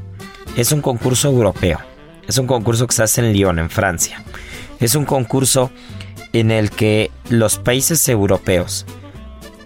[0.56, 1.78] Es un concurso europeo.
[2.26, 4.22] Es un concurso que se hace en Lyon, en Francia.
[4.80, 5.70] Es un concurso
[6.32, 8.86] en el que los países europeos,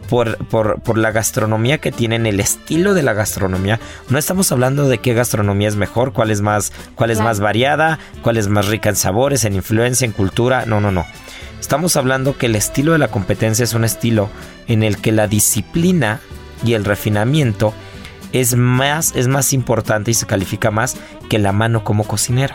[0.09, 4.88] por, por, por, la gastronomía que tienen, el estilo de la gastronomía, no estamos hablando
[4.88, 8.66] de qué gastronomía es mejor, cuál es más, cuál es más variada, cuál es más
[8.68, 10.64] rica en sabores, en influencia, en cultura.
[10.66, 11.05] No, no, no.
[11.61, 14.29] Estamos hablando que el estilo de la competencia es un estilo
[14.68, 16.20] en el que la disciplina
[16.64, 17.75] y el refinamiento
[18.33, 20.97] es más, es más importante y se califica más
[21.29, 22.55] que la mano como cocinero.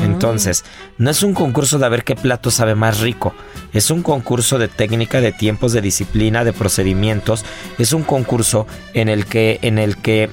[0.00, 0.64] Entonces,
[0.96, 3.34] no es un concurso de a ver qué plato sabe más rico.
[3.74, 7.44] Es un concurso de técnica, de tiempos, de disciplina, de procedimientos.
[7.78, 10.30] Es un concurso en el que, en el que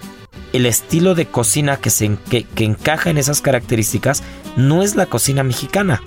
[0.53, 4.23] el estilo de cocina que, se, que, que encaja en esas características
[4.55, 6.01] no es la cocina mexicana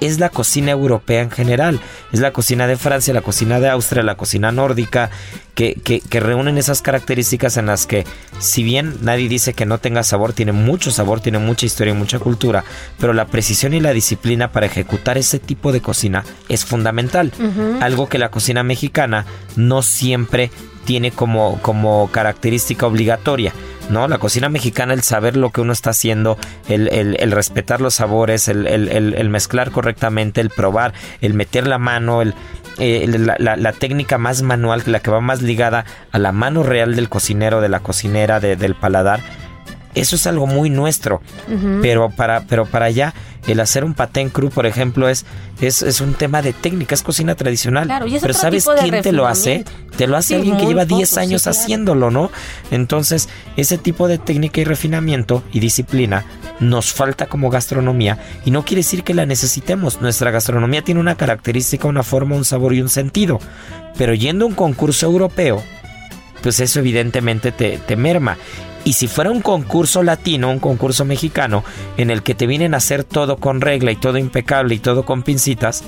[0.00, 1.80] es la cocina europea en general.
[2.12, 5.10] Es la cocina de Francia, la cocina de Austria, la cocina nórdica,
[5.54, 8.06] que, que, que, reúnen esas características en las que,
[8.38, 11.96] si bien nadie dice que no tenga sabor, tiene mucho sabor, tiene mucha historia y
[11.96, 12.62] mucha cultura,
[13.00, 17.32] pero la precisión y la disciplina para ejecutar ese tipo de cocina es fundamental.
[17.40, 17.82] Uh -huh.
[17.82, 20.52] Algo que la cocina mexicana no siempre
[20.84, 23.52] tiene como, como característica obligatoria.
[23.88, 24.08] ¿No?
[24.08, 28.48] La cocina mexicana, el saber lo que uno está haciendo, el, el, respetar los sabores,
[28.48, 32.34] el, el, mezclar correctamente, el probar, el meter la mano, el,
[32.78, 33.06] eh,
[33.38, 37.08] la, la, técnica más manual, la que va más ligada a la mano real del
[37.08, 39.20] cocinero, de la cocinera, de, del paladar.
[39.94, 41.80] Eso es algo muy nuestro, uh -huh.
[41.82, 43.14] pero para pero para allá
[43.46, 45.24] el hacer un patén cru, por ejemplo, es,
[45.60, 47.86] es, es un tema de técnica, es cocina tradicional.
[47.86, 49.64] Claro, y es pero ¿sabes quién te lo hace?
[49.96, 51.58] Te lo hace sí, alguien que lleva 10 años sí, claro.
[51.58, 52.30] haciéndolo, ¿no?
[52.70, 56.24] Entonces, ese tipo de técnica y refinamiento y disciplina
[56.60, 60.00] nos falta como gastronomía y no quiere decir que la necesitemos.
[60.00, 63.38] Nuestra gastronomía tiene una característica, una forma, un sabor y un sentido.
[63.96, 65.62] Pero yendo a un concurso europeo,
[66.42, 68.36] pues eso evidentemente te, te merma.
[68.84, 71.64] Y si fuera un concurso latino, un concurso mexicano,
[71.96, 75.04] en el que te vienen a hacer todo con regla y todo impecable y todo
[75.04, 75.84] con pincitas,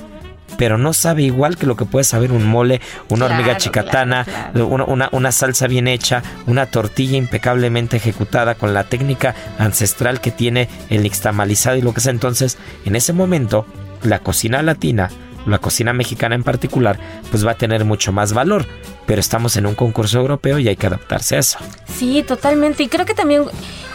[0.57, 4.25] pero no sabe igual que lo que puede saber un mole, una claro, hormiga chicatana,
[4.25, 4.67] claro, claro.
[4.67, 10.31] Una, una, una, salsa bien hecha, una tortilla impecablemente ejecutada con la técnica ancestral que
[10.31, 12.11] tiene el nixtamalizado y lo que sea.
[12.11, 13.65] Entonces, en ese momento,
[14.03, 15.09] la cocina latina
[15.45, 16.99] la cocina mexicana en particular,
[17.29, 18.65] pues va a tener mucho más valor.
[19.05, 21.57] Pero estamos en un concurso europeo y hay que adaptarse a eso.
[21.85, 22.83] Sí, totalmente.
[22.83, 23.45] Y creo que también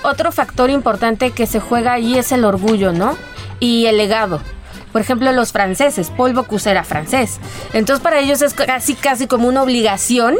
[0.02, 3.16] otro factor importante que se juega ahí es el orgullo, ¿no?
[3.60, 4.40] Y el legado.
[4.92, 7.38] Por ejemplo, los franceses, Paul Bocuse era francés.
[7.72, 10.36] Entonces para ellos es casi, casi como una obligación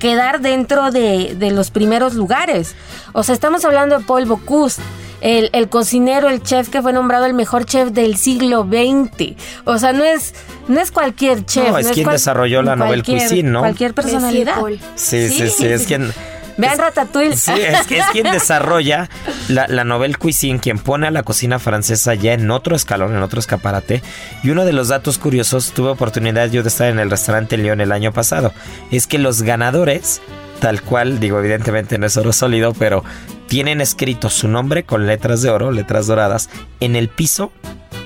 [0.00, 2.74] quedar dentro de, de los primeros lugares.
[3.12, 4.82] O sea, estamos hablando de Paul Bocuse
[5.24, 9.32] el, el cocinero, el chef que fue nombrado el mejor chef del siglo XX.
[9.64, 10.34] O sea, no es,
[10.68, 11.70] no es cualquier chef.
[11.70, 13.60] No, es quien cual- desarrolló la cualquier- Cuisine, ¿no?
[13.60, 14.54] Cualquier personalidad.
[14.60, 14.78] Paul.
[14.94, 16.12] Sí, sí, sí, es quien...
[16.56, 17.36] Vean Ratatouille.
[17.36, 19.08] Sí, es, quien desarrolla
[19.48, 23.22] la, la Nouvelle Cuisine, quien pone a la cocina francesa ya en otro escalón, en
[23.22, 24.02] otro escaparate.
[24.42, 27.80] Y uno de los datos curiosos, tuve oportunidad yo de estar en el restaurante León
[27.80, 28.52] el año pasado,
[28.90, 30.20] es que los ganadores,
[30.60, 33.04] tal cual, digo, evidentemente no es oro sólido, pero
[33.48, 36.48] tienen escrito su nombre con letras de oro, letras doradas,
[36.80, 37.52] en el piso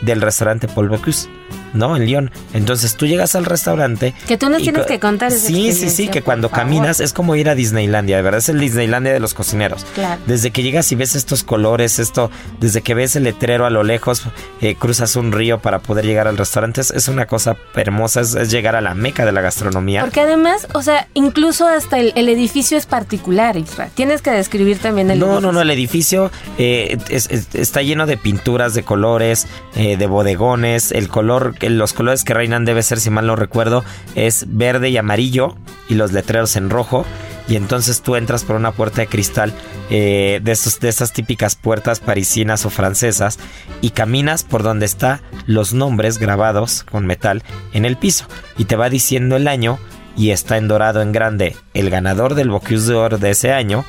[0.03, 1.29] del restaurante Paul Bocuse.
[1.75, 1.97] ¿No?
[1.97, 2.31] En Lyon.
[2.55, 4.15] Entonces tú llegas al restaurante.
[4.27, 6.65] Que tú nos tienes que contar esa Sí, sí, sí, que cuando favor.
[6.65, 9.85] caminas es como ir a Disneylandia, de verdad es el Disneylandia de los cocineros.
[9.95, 10.21] Claro.
[10.27, 13.83] Desde que llegas y ves estos colores, esto, desde que ves el letrero a lo
[13.83, 14.23] lejos,
[14.61, 18.35] eh, cruzas un río para poder llegar al restaurante, es, es una cosa hermosa, es,
[18.35, 20.01] es llegar a la meca de la gastronomía.
[20.03, 23.89] Porque además, o sea, incluso hasta el, el edificio es particular, Isra.
[23.95, 25.41] Tienes que describir también el No, edificio.
[25.47, 29.47] no, no, el edificio eh, es- es- está lleno de pinturas, de colores,
[29.77, 30.93] eh, de bodegones.
[30.93, 33.85] El color, los colores que reinan debe ser, si mal no recuerdo,
[34.15, 35.57] es verde y amarillo
[35.89, 37.05] y los letreros en rojo.
[37.49, 39.55] Y entonces tú entras por una puerta de cristal
[39.89, 43.39] eh, de, estos, de esas típicas puertas parisinas o francesas
[43.81, 47.43] y caminas por donde están los nombres grabados con metal
[47.73, 48.27] en el piso
[48.59, 49.79] y te va diciendo el año
[50.19, 53.85] y está en dorado en grande el ganador del Bocuse d'Or de ese año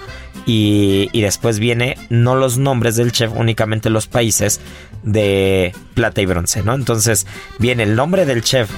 [0.45, 4.61] y, y después viene no los nombres del chef, únicamente los países
[5.03, 6.75] de plata y bronce, ¿no?
[6.75, 7.25] Entonces
[7.57, 8.69] viene el nombre del chef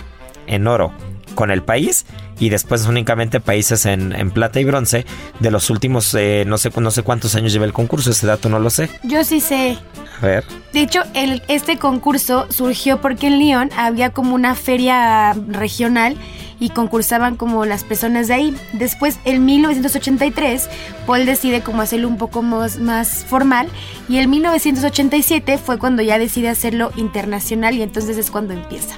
[0.48, 0.94] en oro
[1.36, 2.06] con el país
[2.40, 5.06] y después únicamente países en, en plata y bronce
[5.40, 8.50] de los últimos, eh, no, sé, no sé cuántos años lleva el concurso, ese dato
[8.50, 8.90] no lo sé.
[9.04, 9.78] Yo sí sé.
[10.22, 10.44] A ver.
[10.74, 16.16] De hecho, el, este concurso surgió porque en Lyon había como una feria regional
[16.60, 18.58] y concursaban como las personas de ahí.
[18.74, 20.70] Después, en 1983,
[21.08, 23.68] Paul decide como hacerlo un poco más, más formal
[24.08, 28.98] y en 1987 fue cuando ya decide hacerlo internacional y entonces es cuando empieza.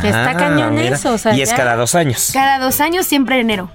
[0.00, 2.30] Que está cañón eso, o sea, y es ya- cada dos años.
[2.32, 3.70] Cada dos años, siempre en enero.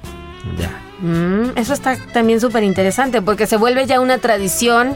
[0.58, 0.70] Ya.
[1.00, 4.96] Mm, eso está también súper interesante porque se vuelve ya una tradición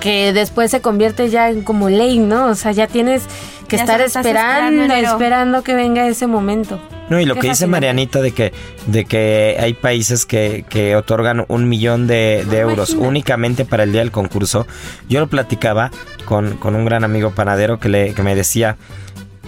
[0.00, 2.46] que después se convierte ya en como ley, ¿no?
[2.46, 3.22] O sea, ya tienes
[3.68, 6.80] que Ya estar esperando, esperando que venga ese momento.
[7.10, 7.66] No, y lo Qué que dice.
[7.66, 8.52] Marianita de que,
[8.86, 13.08] de que hay países que, que otorgan un millón de, de euros Imagínate.
[13.08, 14.66] únicamente para el día del concurso.
[15.08, 15.90] Yo lo platicaba
[16.24, 18.76] con, con un gran amigo panadero que, le, que me decía,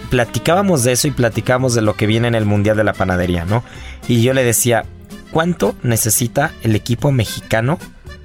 [0.09, 3.45] platicábamos de eso y platicábamos de lo que viene en el Mundial de la Panadería,
[3.45, 3.63] ¿no?
[4.07, 4.85] Y yo le decía,
[5.31, 7.79] ¿cuánto necesita el equipo mexicano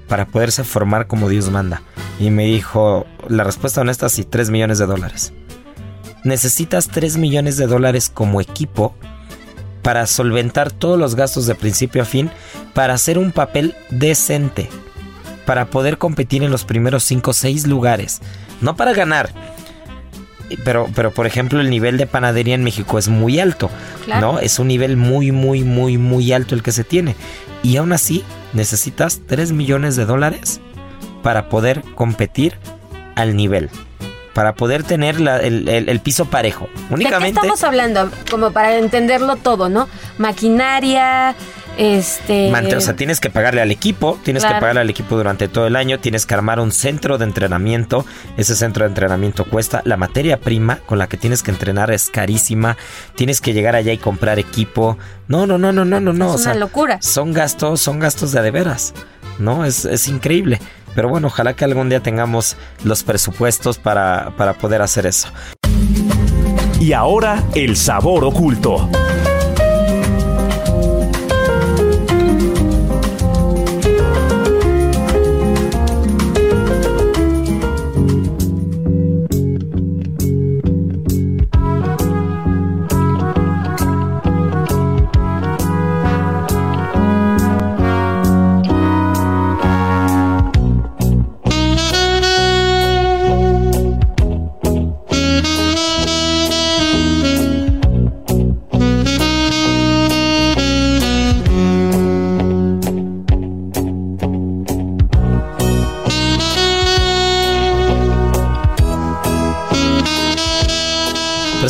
[0.08, 1.82] para poderse formar como Dios manda?
[2.20, 5.32] Y me dijo, la respuesta honesta, sí, 3 millones de dólares.
[6.24, 8.94] Necesitas 3 millones de dólares como equipo
[9.82, 12.30] para solventar todos los gastos de principio a fin,
[12.74, 14.68] para hacer un papel decente,
[15.46, 18.20] para poder competir en los primeros 5 o 6 lugares,
[18.60, 19.30] no para ganar.
[20.64, 23.70] Pero, pero, por ejemplo, el nivel de panadería en México es muy alto,
[24.05, 24.32] Claro.
[24.34, 24.38] ¿no?
[24.38, 27.14] Es un nivel muy, muy, muy, muy alto el que se tiene.
[27.62, 28.24] Y aún así,
[28.55, 30.61] necesitas 3 millones de dólares
[31.22, 32.55] para poder competir
[33.16, 33.68] al nivel.
[34.32, 36.68] Para poder tener la- el, el- el piso parejo.
[36.72, 37.40] ¿De qué Únicamente.
[37.40, 38.11] estamos hablando?
[38.30, 39.88] Como para entenderlo todo, ¿no?
[40.18, 41.34] Maquinaria,
[41.78, 42.52] este...
[42.76, 45.76] O sea, tienes que pagarle al equipo, tienes que pagarle al equipo durante todo el
[45.76, 48.04] año, tienes que armar un centro de entrenamiento,
[48.36, 52.10] ese centro de entrenamiento cuesta, la materia prima con la que tienes que entrenar es
[52.10, 52.76] carísima,
[53.14, 54.98] tienes que llegar allá y comprar equipo,
[55.28, 56.98] no, no, no, no, no, no, no, Es una locura.
[57.00, 58.92] son gastos, son gastos de a de veras,
[59.38, 59.64] ¿no?
[59.64, 60.60] Es, es increíble,
[60.94, 65.28] pero bueno, ojalá que algún día tengamos los presupuestos para, para poder hacer eso.
[66.80, 68.88] Y ahora, el sabor oculto.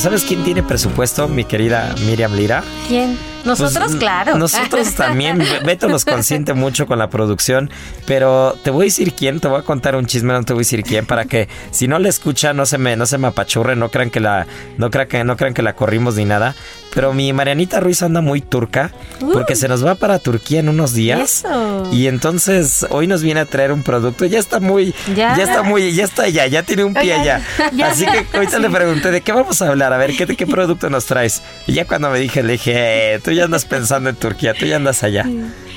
[0.08, 2.64] ¿Sabes quién tiene presupuesto, mi querida Miriam Lira?
[2.88, 3.18] ¿Quién?
[3.44, 4.36] Nosotros, Pues, claro.
[4.36, 5.38] Nosotros también.
[5.38, 7.70] Be- Beto nos consiente mucho con la producción.
[8.06, 10.60] Pero te voy a decir quién, te voy a contar un chisme, no te voy
[10.60, 13.28] a decir quién, para que si no la escucha, no se me, no se me
[13.28, 16.54] apachurre, no crean que la, no crean que, no crean que la corrimos ni nada.
[16.94, 18.90] Pero mi Marianita Ruiz anda muy turca
[19.32, 21.44] porque se nos va para Turquía en unos días.
[21.44, 21.86] Eso.
[21.92, 24.24] Y entonces hoy nos viene a traer un producto.
[24.24, 25.44] Ya está muy, ya, Ya.
[25.44, 27.42] está muy, ya está allá, ya tiene un pie allá.
[27.72, 27.88] ya.
[27.90, 30.46] Así que ahorita le pregunté de qué vamos a hablar, a ver qué, de qué
[30.58, 31.42] producto nos traes.
[31.66, 34.64] Y ya cuando me dije, le dije, "Eh, tú ya andas pensando en Turquía, tú
[34.64, 35.26] ya andas allá.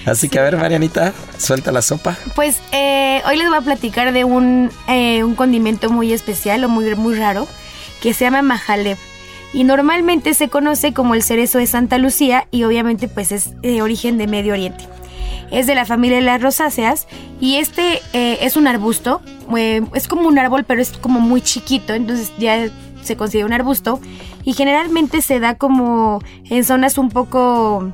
[0.05, 2.15] Así que a ver, Marianita, suelta la sopa.
[2.33, 6.69] Pues eh, hoy les voy a platicar de un, eh, un condimento muy especial o
[6.69, 7.49] muy, muy raro
[8.01, 8.97] que se llama majaleb.
[9.51, 13.81] Y normalmente se conoce como el cerezo de Santa Lucía y obviamente pues es de
[13.81, 14.85] origen de Medio Oriente.
[15.51, 17.05] Es de la familia de las rosáceas
[17.41, 19.21] y este eh, es un arbusto,
[19.57, 22.69] eh, es como un árbol pero es como muy chiquito, entonces ya
[23.03, 23.99] se considera un arbusto
[24.43, 27.91] y generalmente se da como en zonas un poco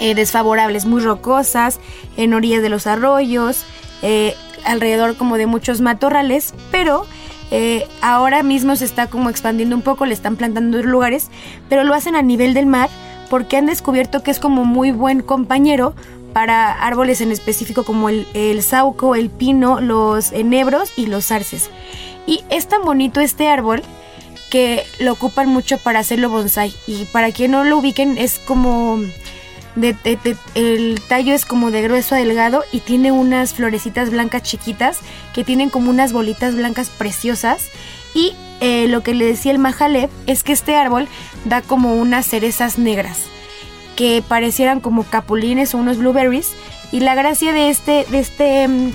[0.00, 1.80] eh, desfavorables, muy rocosas,
[2.16, 3.64] en orillas de los arroyos,
[4.02, 7.06] eh, alrededor como de muchos matorrales, pero
[7.50, 11.28] eh, ahora mismo se está como expandiendo un poco, le están plantando lugares,
[11.68, 12.90] pero lo hacen a nivel del mar
[13.30, 15.94] porque han descubierto que es como muy buen compañero
[16.32, 21.70] para árboles en específico como el, el sauco, el pino, los enebros y los arces.
[22.26, 23.82] Y es tan bonito este árbol
[24.52, 26.74] que lo ocupan mucho para hacerlo bonsai.
[26.86, 29.00] Y para quien no lo ubiquen, es como.
[29.76, 29.96] de-
[30.54, 34.98] el tallo es como de grueso a delgado y tiene unas florecitas blancas chiquitas
[35.32, 37.68] que tienen como unas bolitas blancas preciosas.
[38.12, 41.08] Y eh, lo que le decía el majaleb es que este árbol
[41.46, 43.20] da como unas cerezas negras
[43.96, 46.50] que parecieran como capulines o unos blueberries.
[46.92, 48.90] Y la gracia de este, de este, mm,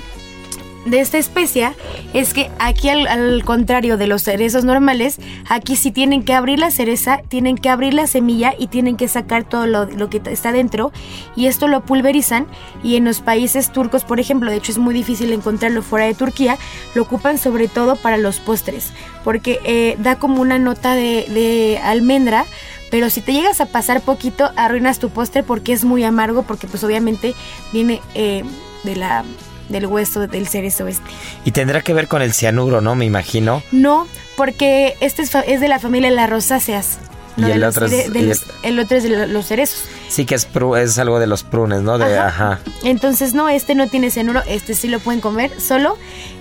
[0.90, 1.74] de esta especia
[2.14, 5.18] es que aquí al, contrario de los cerezos normales,
[5.48, 9.08] aquí sí tienen que abrir la cereza, tienen que abrir la semilla y tienen que
[9.08, 10.92] sacar todo lo, que está dentro
[11.36, 12.46] y esto lo pulverizan
[12.82, 16.14] y en los países turcos, por ejemplo, de hecho es muy difícil encontrarlo fuera de
[16.14, 16.58] Turquía,
[16.94, 18.92] lo ocupan sobre todo para los postres
[19.24, 22.46] porque eh, da como una nota de, de almendra
[22.90, 26.66] pero si te llegas a pasar poquito, arruinas tu postre porque es muy amargo, porque
[26.66, 27.34] pues obviamente
[27.72, 28.44] viene eh,
[28.84, 29.24] de la,
[29.68, 31.04] del hueso del cerezo este.
[31.44, 32.94] Y tendrá que ver con el cianuro, ¿no?
[32.94, 33.62] Me imagino.
[33.72, 34.06] No,
[34.36, 36.98] porque este es, es de la familia de las rosáceas.
[37.36, 39.84] Y no el los otro es- de los- el otro es de lo- los cerezos.
[40.08, 41.96] Sí que es, pru- es algo de los prunes, ¿no?
[41.98, 42.26] De, Ajá.
[42.28, 42.60] ajá.
[42.82, 45.96] Entonces, no, este no tiene cianuro, este sí lo pueden comer, solo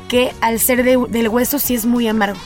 [0.07, 2.39] que al ser de- del hueso sí es muy amargo.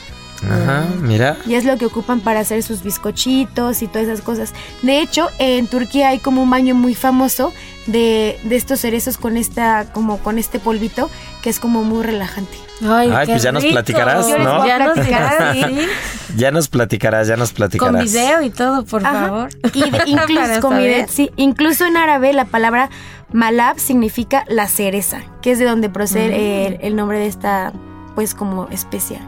[0.50, 1.38] Ajá, mira.
[1.46, 4.54] Y es lo que ocupan para hacer sus bizcochitos y todas esas cosas.
[4.82, 7.54] De hecho, en Turquía hay como un baño muy famoso
[7.88, 11.10] de, de estos cerezos con esta, como con este polvito,
[11.44, 12.58] que es como muy relajante.
[12.84, 14.66] Ay, Ay, qué pues ya nos platicarás, Yo ¿no?
[14.66, 15.88] Ya nos platicar, dirás, sí.
[16.38, 17.94] Ya nos platicarás, ya nos platicarás.
[17.94, 19.28] Con video y todo, por Ajá.
[19.28, 19.50] favor.
[19.74, 22.90] Y de- incluso, con video, sí, incluso en árabe la palabra
[23.32, 27.74] malab significa la cereza, que es de donde procede el, el nombre de esta,
[28.16, 29.20] pues como especia.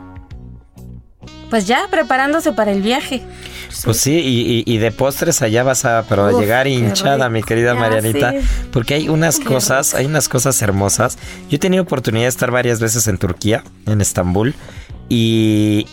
[1.53, 3.21] Pues ya, preparándose para el viaje.
[3.83, 7.27] Pues sí, y, y- y de postres allá vas a pero a Uf, llegar hinchada,
[7.27, 7.29] rico.
[7.29, 8.33] mi querida Ya Marianita,
[8.71, 11.19] porque hay unas Qué cosas, hay unas cosas hermosas.
[11.51, 14.55] Yo he tenido oportunidad de estar varias veces en Turquía, en Estambul,
[15.09, 15.85] y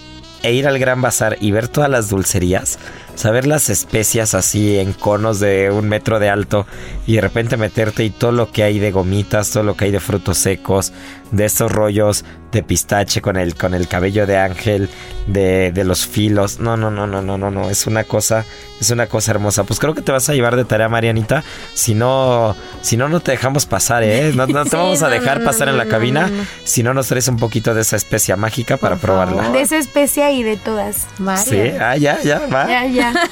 [0.42, 2.78] e ir al Gran Bazar y ver todas las dulcerías,
[3.14, 6.66] saber las especias así en conos de un metro de alto
[7.06, 9.90] y de repente meterte y todo lo que hay de gomitas, todo lo que hay
[9.90, 10.94] de frutos secos,
[11.32, 14.88] de estos rollos de pistache con el, con el cabello de ángel,
[15.26, 16.61] de, de los filos.
[16.61, 17.70] No, no, no, no, no, no, no.
[17.70, 18.44] Es una cosa,
[18.80, 19.64] es una cosa hermosa.
[19.64, 21.44] Pues creo que te vas a llevar de tarea, Marianita.
[21.74, 24.32] Si no, si no, no te dejamos pasar, ¿eh?
[24.34, 26.30] No, no te Sí, vamos a dejar no, pasar en la cabina.
[26.64, 29.51] Si no nos traes un poquito de esa especia mágica para probarla.
[29.51, 31.07] De esa especia y de todas.
[31.44, 32.68] Sí, ah, ya, ya, va.
[32.68, 33.12] Ya, ya.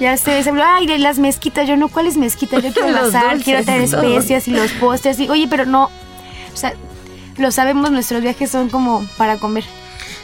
[0.00, 1.68] Ya sé, ay, de las mezquitas.
[1.68, 2.60] Yo no, ¿cuáles mezquitas?
[2.60, 5.20] Yo quiero dulces quiero traer especias y los postres.
[5.20, 5.84] Y, oye, pero no.
[5.84, 6.74] O sea,
[7.42, 9.64] lo sabemos, nuestros viajes son como para comer.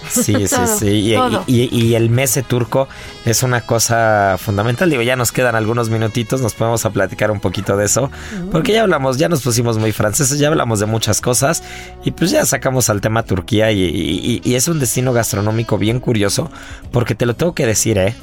[0.09, 1.13] Sí, sí, Todo, sí.
[1.13, 1.45] Y, todo.
[1.47, 2.89] y- y el mese turco
[3.27, 4.89] es una cosa fundamental.
[4.89, 8.11] Digo, ya nos quedan algunos minutitos, nos podemos a platicar un poquito de eso.
[8.53, 11.63] Porque ya hablamos, ya nos pusimos muy franceses, ya hablamos de muchas cosas.
[12.05, 13.71] Y pues ya sacamos al tema Turquía.
[13.73, 16.51] Y, y- y es un destino gastronómico bien curioso.
[16.93, 18.15] Porque te lo tengo que decir, ¿eh?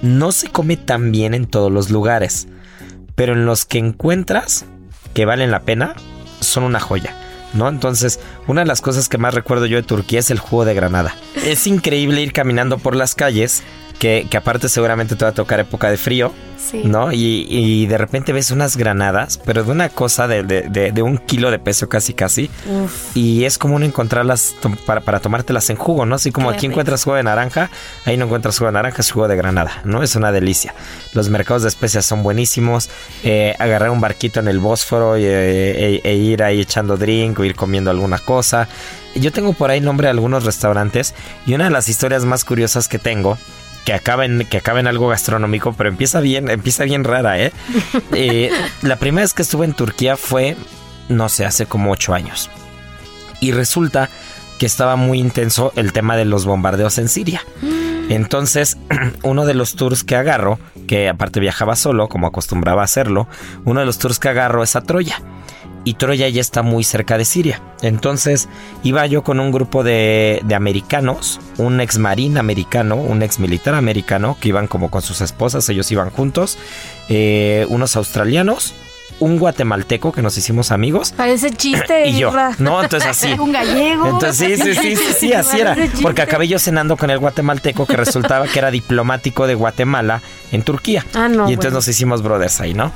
[0.00, 2.46] No se come tan bien en todos los lugares.
[3.16, 4.64] Pero en los que encuentras
[5.12, 5.94] que valen la pena,
[6.40, 7.14] son una joya.
[7.54, 7.68] ¿No?
[7.68, 10.74] Entonces, una de las cosas que más recuerdo yo de Turquía es el jugo de
[10.74, 11.14] granada.
[11.44, 13.62] Es increíble ir caminando por las calles,
[13.98, 16.80] que, que aparte seguramente te va a tocar época de frío, Sí.
[16.82, 17.12] ¿no?
[17.12, 21.02] Y, y de repente ves unas granadas, pero de una cosa de, de- de- de
[21.02, 22.48] un kilo de peso casi casi.
[22.66, 23.14] Uf.
[23.14, 26.14] Y es común encontrarlas to- para, para tomártelas en jugo, ¿no?
[26.14, 26.72] Así como Qué aquí rico.
[26.72, 27.68] encuentras jugo de naranja,
[28.06, 30.02] ahí no encuentras jugo de naranja, es jugo de granada, ¿no?
[30.02, 30.74] Es una delicia.
[31.12, 32.88] Los mercados de especias son buenísimos.
[33.24, 37.38] Eh, agarrar un barquito en el Bósforo y, eh, e, e ir ahí echando drink
[37.40, 38.68] o ir comiendo alguna cosa.
[39.14, 41.14] Yo tengo por ahí nombre de algunos restaurantes
[41.46, 43.36] y una de las historias más curiosas que tengo
[43.84, 47.52] que acaba en, que acaba en algo gastronómico, pero empieza bien, empieza bien rara, ¿eh?
[48.12, 48.50] ¿eh?
[48.82, 50.56] La primera vez que estuve en Turquía fue,
[51.08, 52.50] no sé, hace como ocho años.
[53.40, 54.08] Y resulta
[54.58, 57.42] que estaba muy intenso el tema de los bombardeos en Siria.
[58.08, 58.78] Entonces,
[59.22, 63.28] uno de los tours que agarro, que aparte viajaba solo, como acostumbraba a hacerlo,
[63.64, 65.20] uno de los tours que agarro es a Troya
[65.84, 67.60] y Troya ya está muy cerca de Siria.
[67.82, 68.48] Entonces
[68.82, 73.74] iba yo con un grupo de, de, americanos, un ex marín americano, un ex militar
[73.74, 76.58] americano, que iban como con sus esposas, ellos iban juntos,
[77.08, 78.74] eh, unos australianos,
[79.20, 81.12] un guatemalteco que nos hicimos amigos.
[81.12, 82.06] Parece chiste.
[82.06, 82.32] y yo.
[82.58, 83.32] No, entonces así.
[83.38, 84.06] un gallego.
[84.06, 85.76] Entonces sí, sí, sí, sí, sí así era.
[86.02, 90.20] Porque acabé yo cenando con el guatemalteco que resultaba que era diplomático de Guatemala
[90.52, 91.04] en Turquía.
[91.14, 91.48] Ah, no.
[91.48, 92.92] Y entonces nos hicimos brothers ahí, ¿no?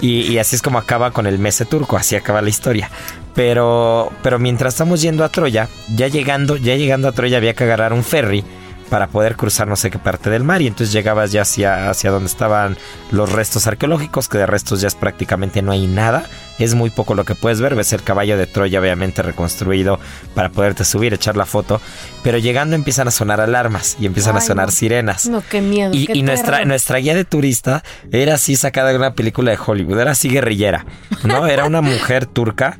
[0.00, 2.90] Y, y, así es como acaba con el mese turco, así acaba la historia.
[3.34, 7.64] Pero, pero mientras estamos yendo a Troya, ya llegando, ya llegando a Troya había que
[7.64, 8.44] agarrar un ferry
[8.92, 12.10] para poder cruzar no sé qué parte del mar y entonces llegabas ya hacia, hacia
[12.10, 12.76] donde estaban
[13.10, 16.26] los restos arqueológicos, que de restos ya es prácticamente no hay nada,
[16.58, 19.98] es muy poco lo que puedes ver, ves el caballo de Troya obviamente reconstruido
[20.34, 21.80] para poderte subir, echar la foto,
[22.22, 24.72] pero llegando empiezan a sonar alarmas y empiezan Ay, a sonar no.
[24.72, 25.26] sirenas.
[25.26, 25.94] No, qué miedo.
[25.94, 29.58] Y, qué y nuestra, nuestra guía de turista era así sacada de una película de
[29.64, 30.84] Hollywood, era así guerrillera,
[31.24, 31.46] ¿no?
[31.46, 32.76] Era una mujer turca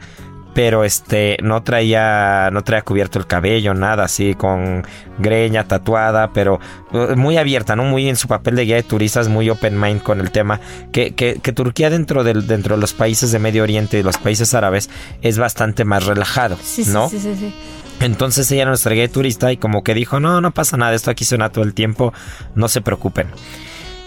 [0.55, 4.85] pero este no traía no traía cubierto el cabello nada así con
[5.19, 6.61] greña tatuada pero
[6.93, 10.03] uh, muy abierta no muy en su papel de guía de turistas muy open mind
[10.03, 10.61] con el tema
[10.93, 14.19] que, que, que Turquía dentro del dentro de los países de Medio Oriente y los
[14.19, 14.91] países árabes
[15.23, 17.55] es bastante más relajado Sí, sí, no sí, sí, sí.
[18.01, 20.95] entonces ella era nuestra guía de turista y como que dijo, no, no pasa nada,
[20.95, 22.13] esto aquí suena todo el tiempo,
[22.55, 23.29] no se preocupen.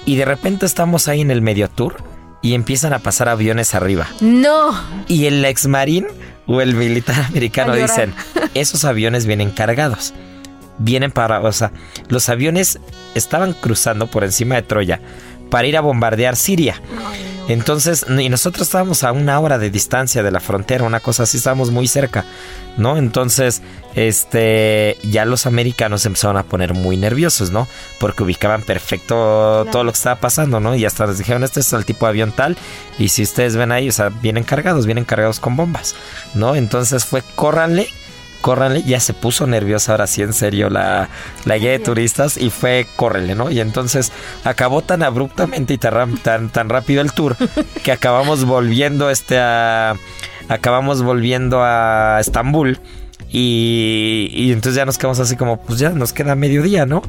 [0.05, 1.95] Y de repente estamos ahí en el medio tour
[2.41, 4.07] y empiezan a pasar aviones arriba.
[4.21, 4.71] No.
[5.07, 6.05] Y el ex marín
[6.47, 8.13] o el militar americano dicen,
[8.53, 10.13] esos aviones vienen cargados.
[10.77, 11.71] Vienen para, o sea,
[12.09, 12.79] los aviones
[13.13, 14.99] estaban cruzando por encima de Troya
[15.49, 16.81] para ir a bombardear Siria.
[17.47, 21.37] Entonces, y nosotros estábamos a una hora de distancia de la frontera, una cosa así,
[21.37, 22.25] estábamos muy cerca,
[22.75, 22.97] ¿no?
[22.97, 23.61] Entonces,
[23.93, 27.67] este, ya los americanos empezaron a poner muy nerviosos, ¿no?
[27.99, 30.73] Porque ubicaban perfecto todo lo que estaba pasando, ¿no?
[30.73, 32.57] Y hasta les dijeron, este es el tipo de avión tal,
[32.97, 35.95] y si ustedes ven ahí, o sea, vienen cargados, vienen cargados con bombas,
[36.33, 36.55] ¿no?
[36.55, 37.89] Entonces fue, córranle,
[38.41, 41.09] córranle, ya se puso nerviosa ahora sí en serio la,
[41.45, 43.49] la guía de turistas y fue córrele, ¿no?
[43.51, 44.11] Y entonces
[44.43, 46.17] acabó tan abruptamente y tan,
[46.49, 47.35] tan rápido el tour
[47.83, 49.95] que acabamos volviendo este a
[50.47, 52.79] acabamos volviendo a Estambul
[53.31, 57.01] y, y entonces ya nos quedamos así como pues ya nos queda mediodía, ¿no?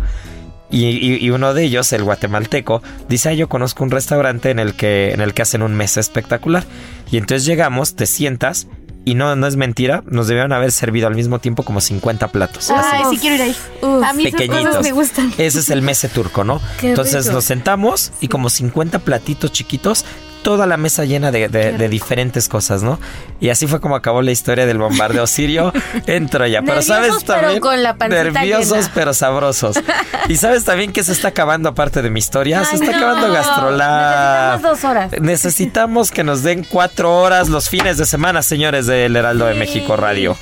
[0.70, 4.59] Y, y- y uno de ellos, el guatemalteco, dice, ah, yo conozco un restaurante en
[4.59, 6.64] el que, en el que hacen un mes espectacular.
[7.12, 8.66] Y entonces llegamos, te sientas,
[9.07, 12.71] y no, no es mentira, nos debieron haber servido al mismo tiempo como 50 platos.
[12.71, 13.57] así Ay, sí quiero ir ahí.
[13.81, 14.03] Uf.
[14.05, 14.67] a mí esas pequeñitos.
[14.67, 15.33] cosas me gustan.
[15.39, 16.61] Ese es el mese turco, ¿no?
[16.81, 17.37] Qué Entonces rico.
[17.37, 20.05] nos sentamos y como 50 platitos chiquitos,
[20.47, 23.01] toda la mesa llena de, de- de diferentes cosas, ¿no?
[23.41, 25.73] Y así fue como acabó la historia del bombardeo sirio
[26.07, 26.61] en Troya.
[26.61, 27.61] Pero Nerviosos, sabes pero también.
[27.61, 28.91] con la nerviosos, llena.
[28.95, 29.77] pero sabrosos.
[30.29, 32.65] Y sabes también que se está acabando aparte de mi historia.
[32.65, 32.97] se está no.
[32.97, 34.53] acabando Gastrolab.
[34.61, 35.13] Necesitamos dos horas.
[35.21, 39.97] Necesitamos que nos den cuatro horas los fines de semana, señores del Heraldo de México
[39.97, 40.37] Radio.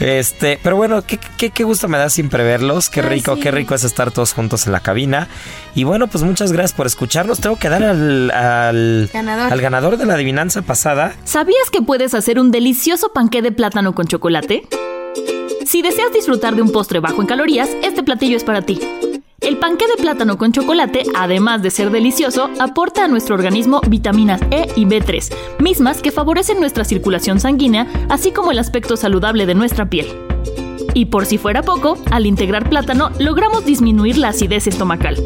[0.00, 2.88] Este, pero bueno, qué, qué, qué gusto me da siempre verlos.
[2.88, 3.40] Qué Ay, rico, sí.
[3.42, 5.28] qué rico es estar todos juntos en la cabina.
[5.74, 7.40] Y bueno, pues muchas gracias por escucharnos.
[7.40, 9.52] Tengo que dar al, al, Ganador.
[9.52, 11.14] al ganador de la adivinanza pasada.
[11.24, 14.66] ¿Sabías que puedes hacer un delicioso panqué de plátano con chocolate?
[15.66, 18.80] Si deseas disfrutar de un postre bajo en calorías, este platillo es para ti.
[19.48, 24.42] El panqué de plátano con chocolate, además de ser delicioso, aporta a nuestro organismo vitaminas
[24.50, 29.54] E y B3, mismas que favorecen nuestra circulación sanguínea, así como el aspecto saludable de
[29.54, 30.06] nuestra piel.
[30.92, 35.16] Y por si fuera poco, al integrar plátano logramos disminuir la acidez estomacal.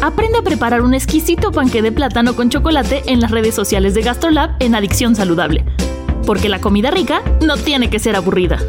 [0.00, 4.02] Aprende a preparar un exquisito panqué de plátano con chocolate en las redes sociales de
[4.02, 5.64] GastroLab en Adicción Saludable.
[6.24, 8.60] Porque la comida rica no tiene que ser aburrida.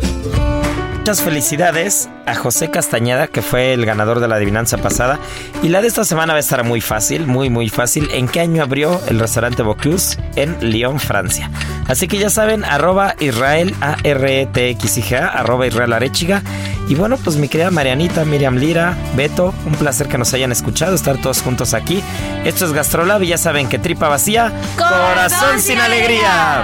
[1.11, 5.19] Muchas felicidades a José Castañeda, que fue el ganador de la adivinanza pasada.
[5.61, 8.07] Y la de esta semana va a estar muy fácil, muy, muy fácil.
[8.13, 10.17] ¿En qué año abrió el restaurante Bocuse?
[10.37, 11.51] En Lyon, Francia.
[11.89, 16.43] Así que ya saben, arroba Israel, A-R-E-T-X-I-G-A, arroba Israel Arechiga.
[16.87, 20.95] Y bueno, pues mi querida Marianita, Miriam Lira, Beto, un placer que nos hayan escuchado,
[20.95, 22.01] estar todos juntos aquí.
[22.45, 26.63] Esto es Gastrolab y ya saben que tripa vacía, corazón sin alegría.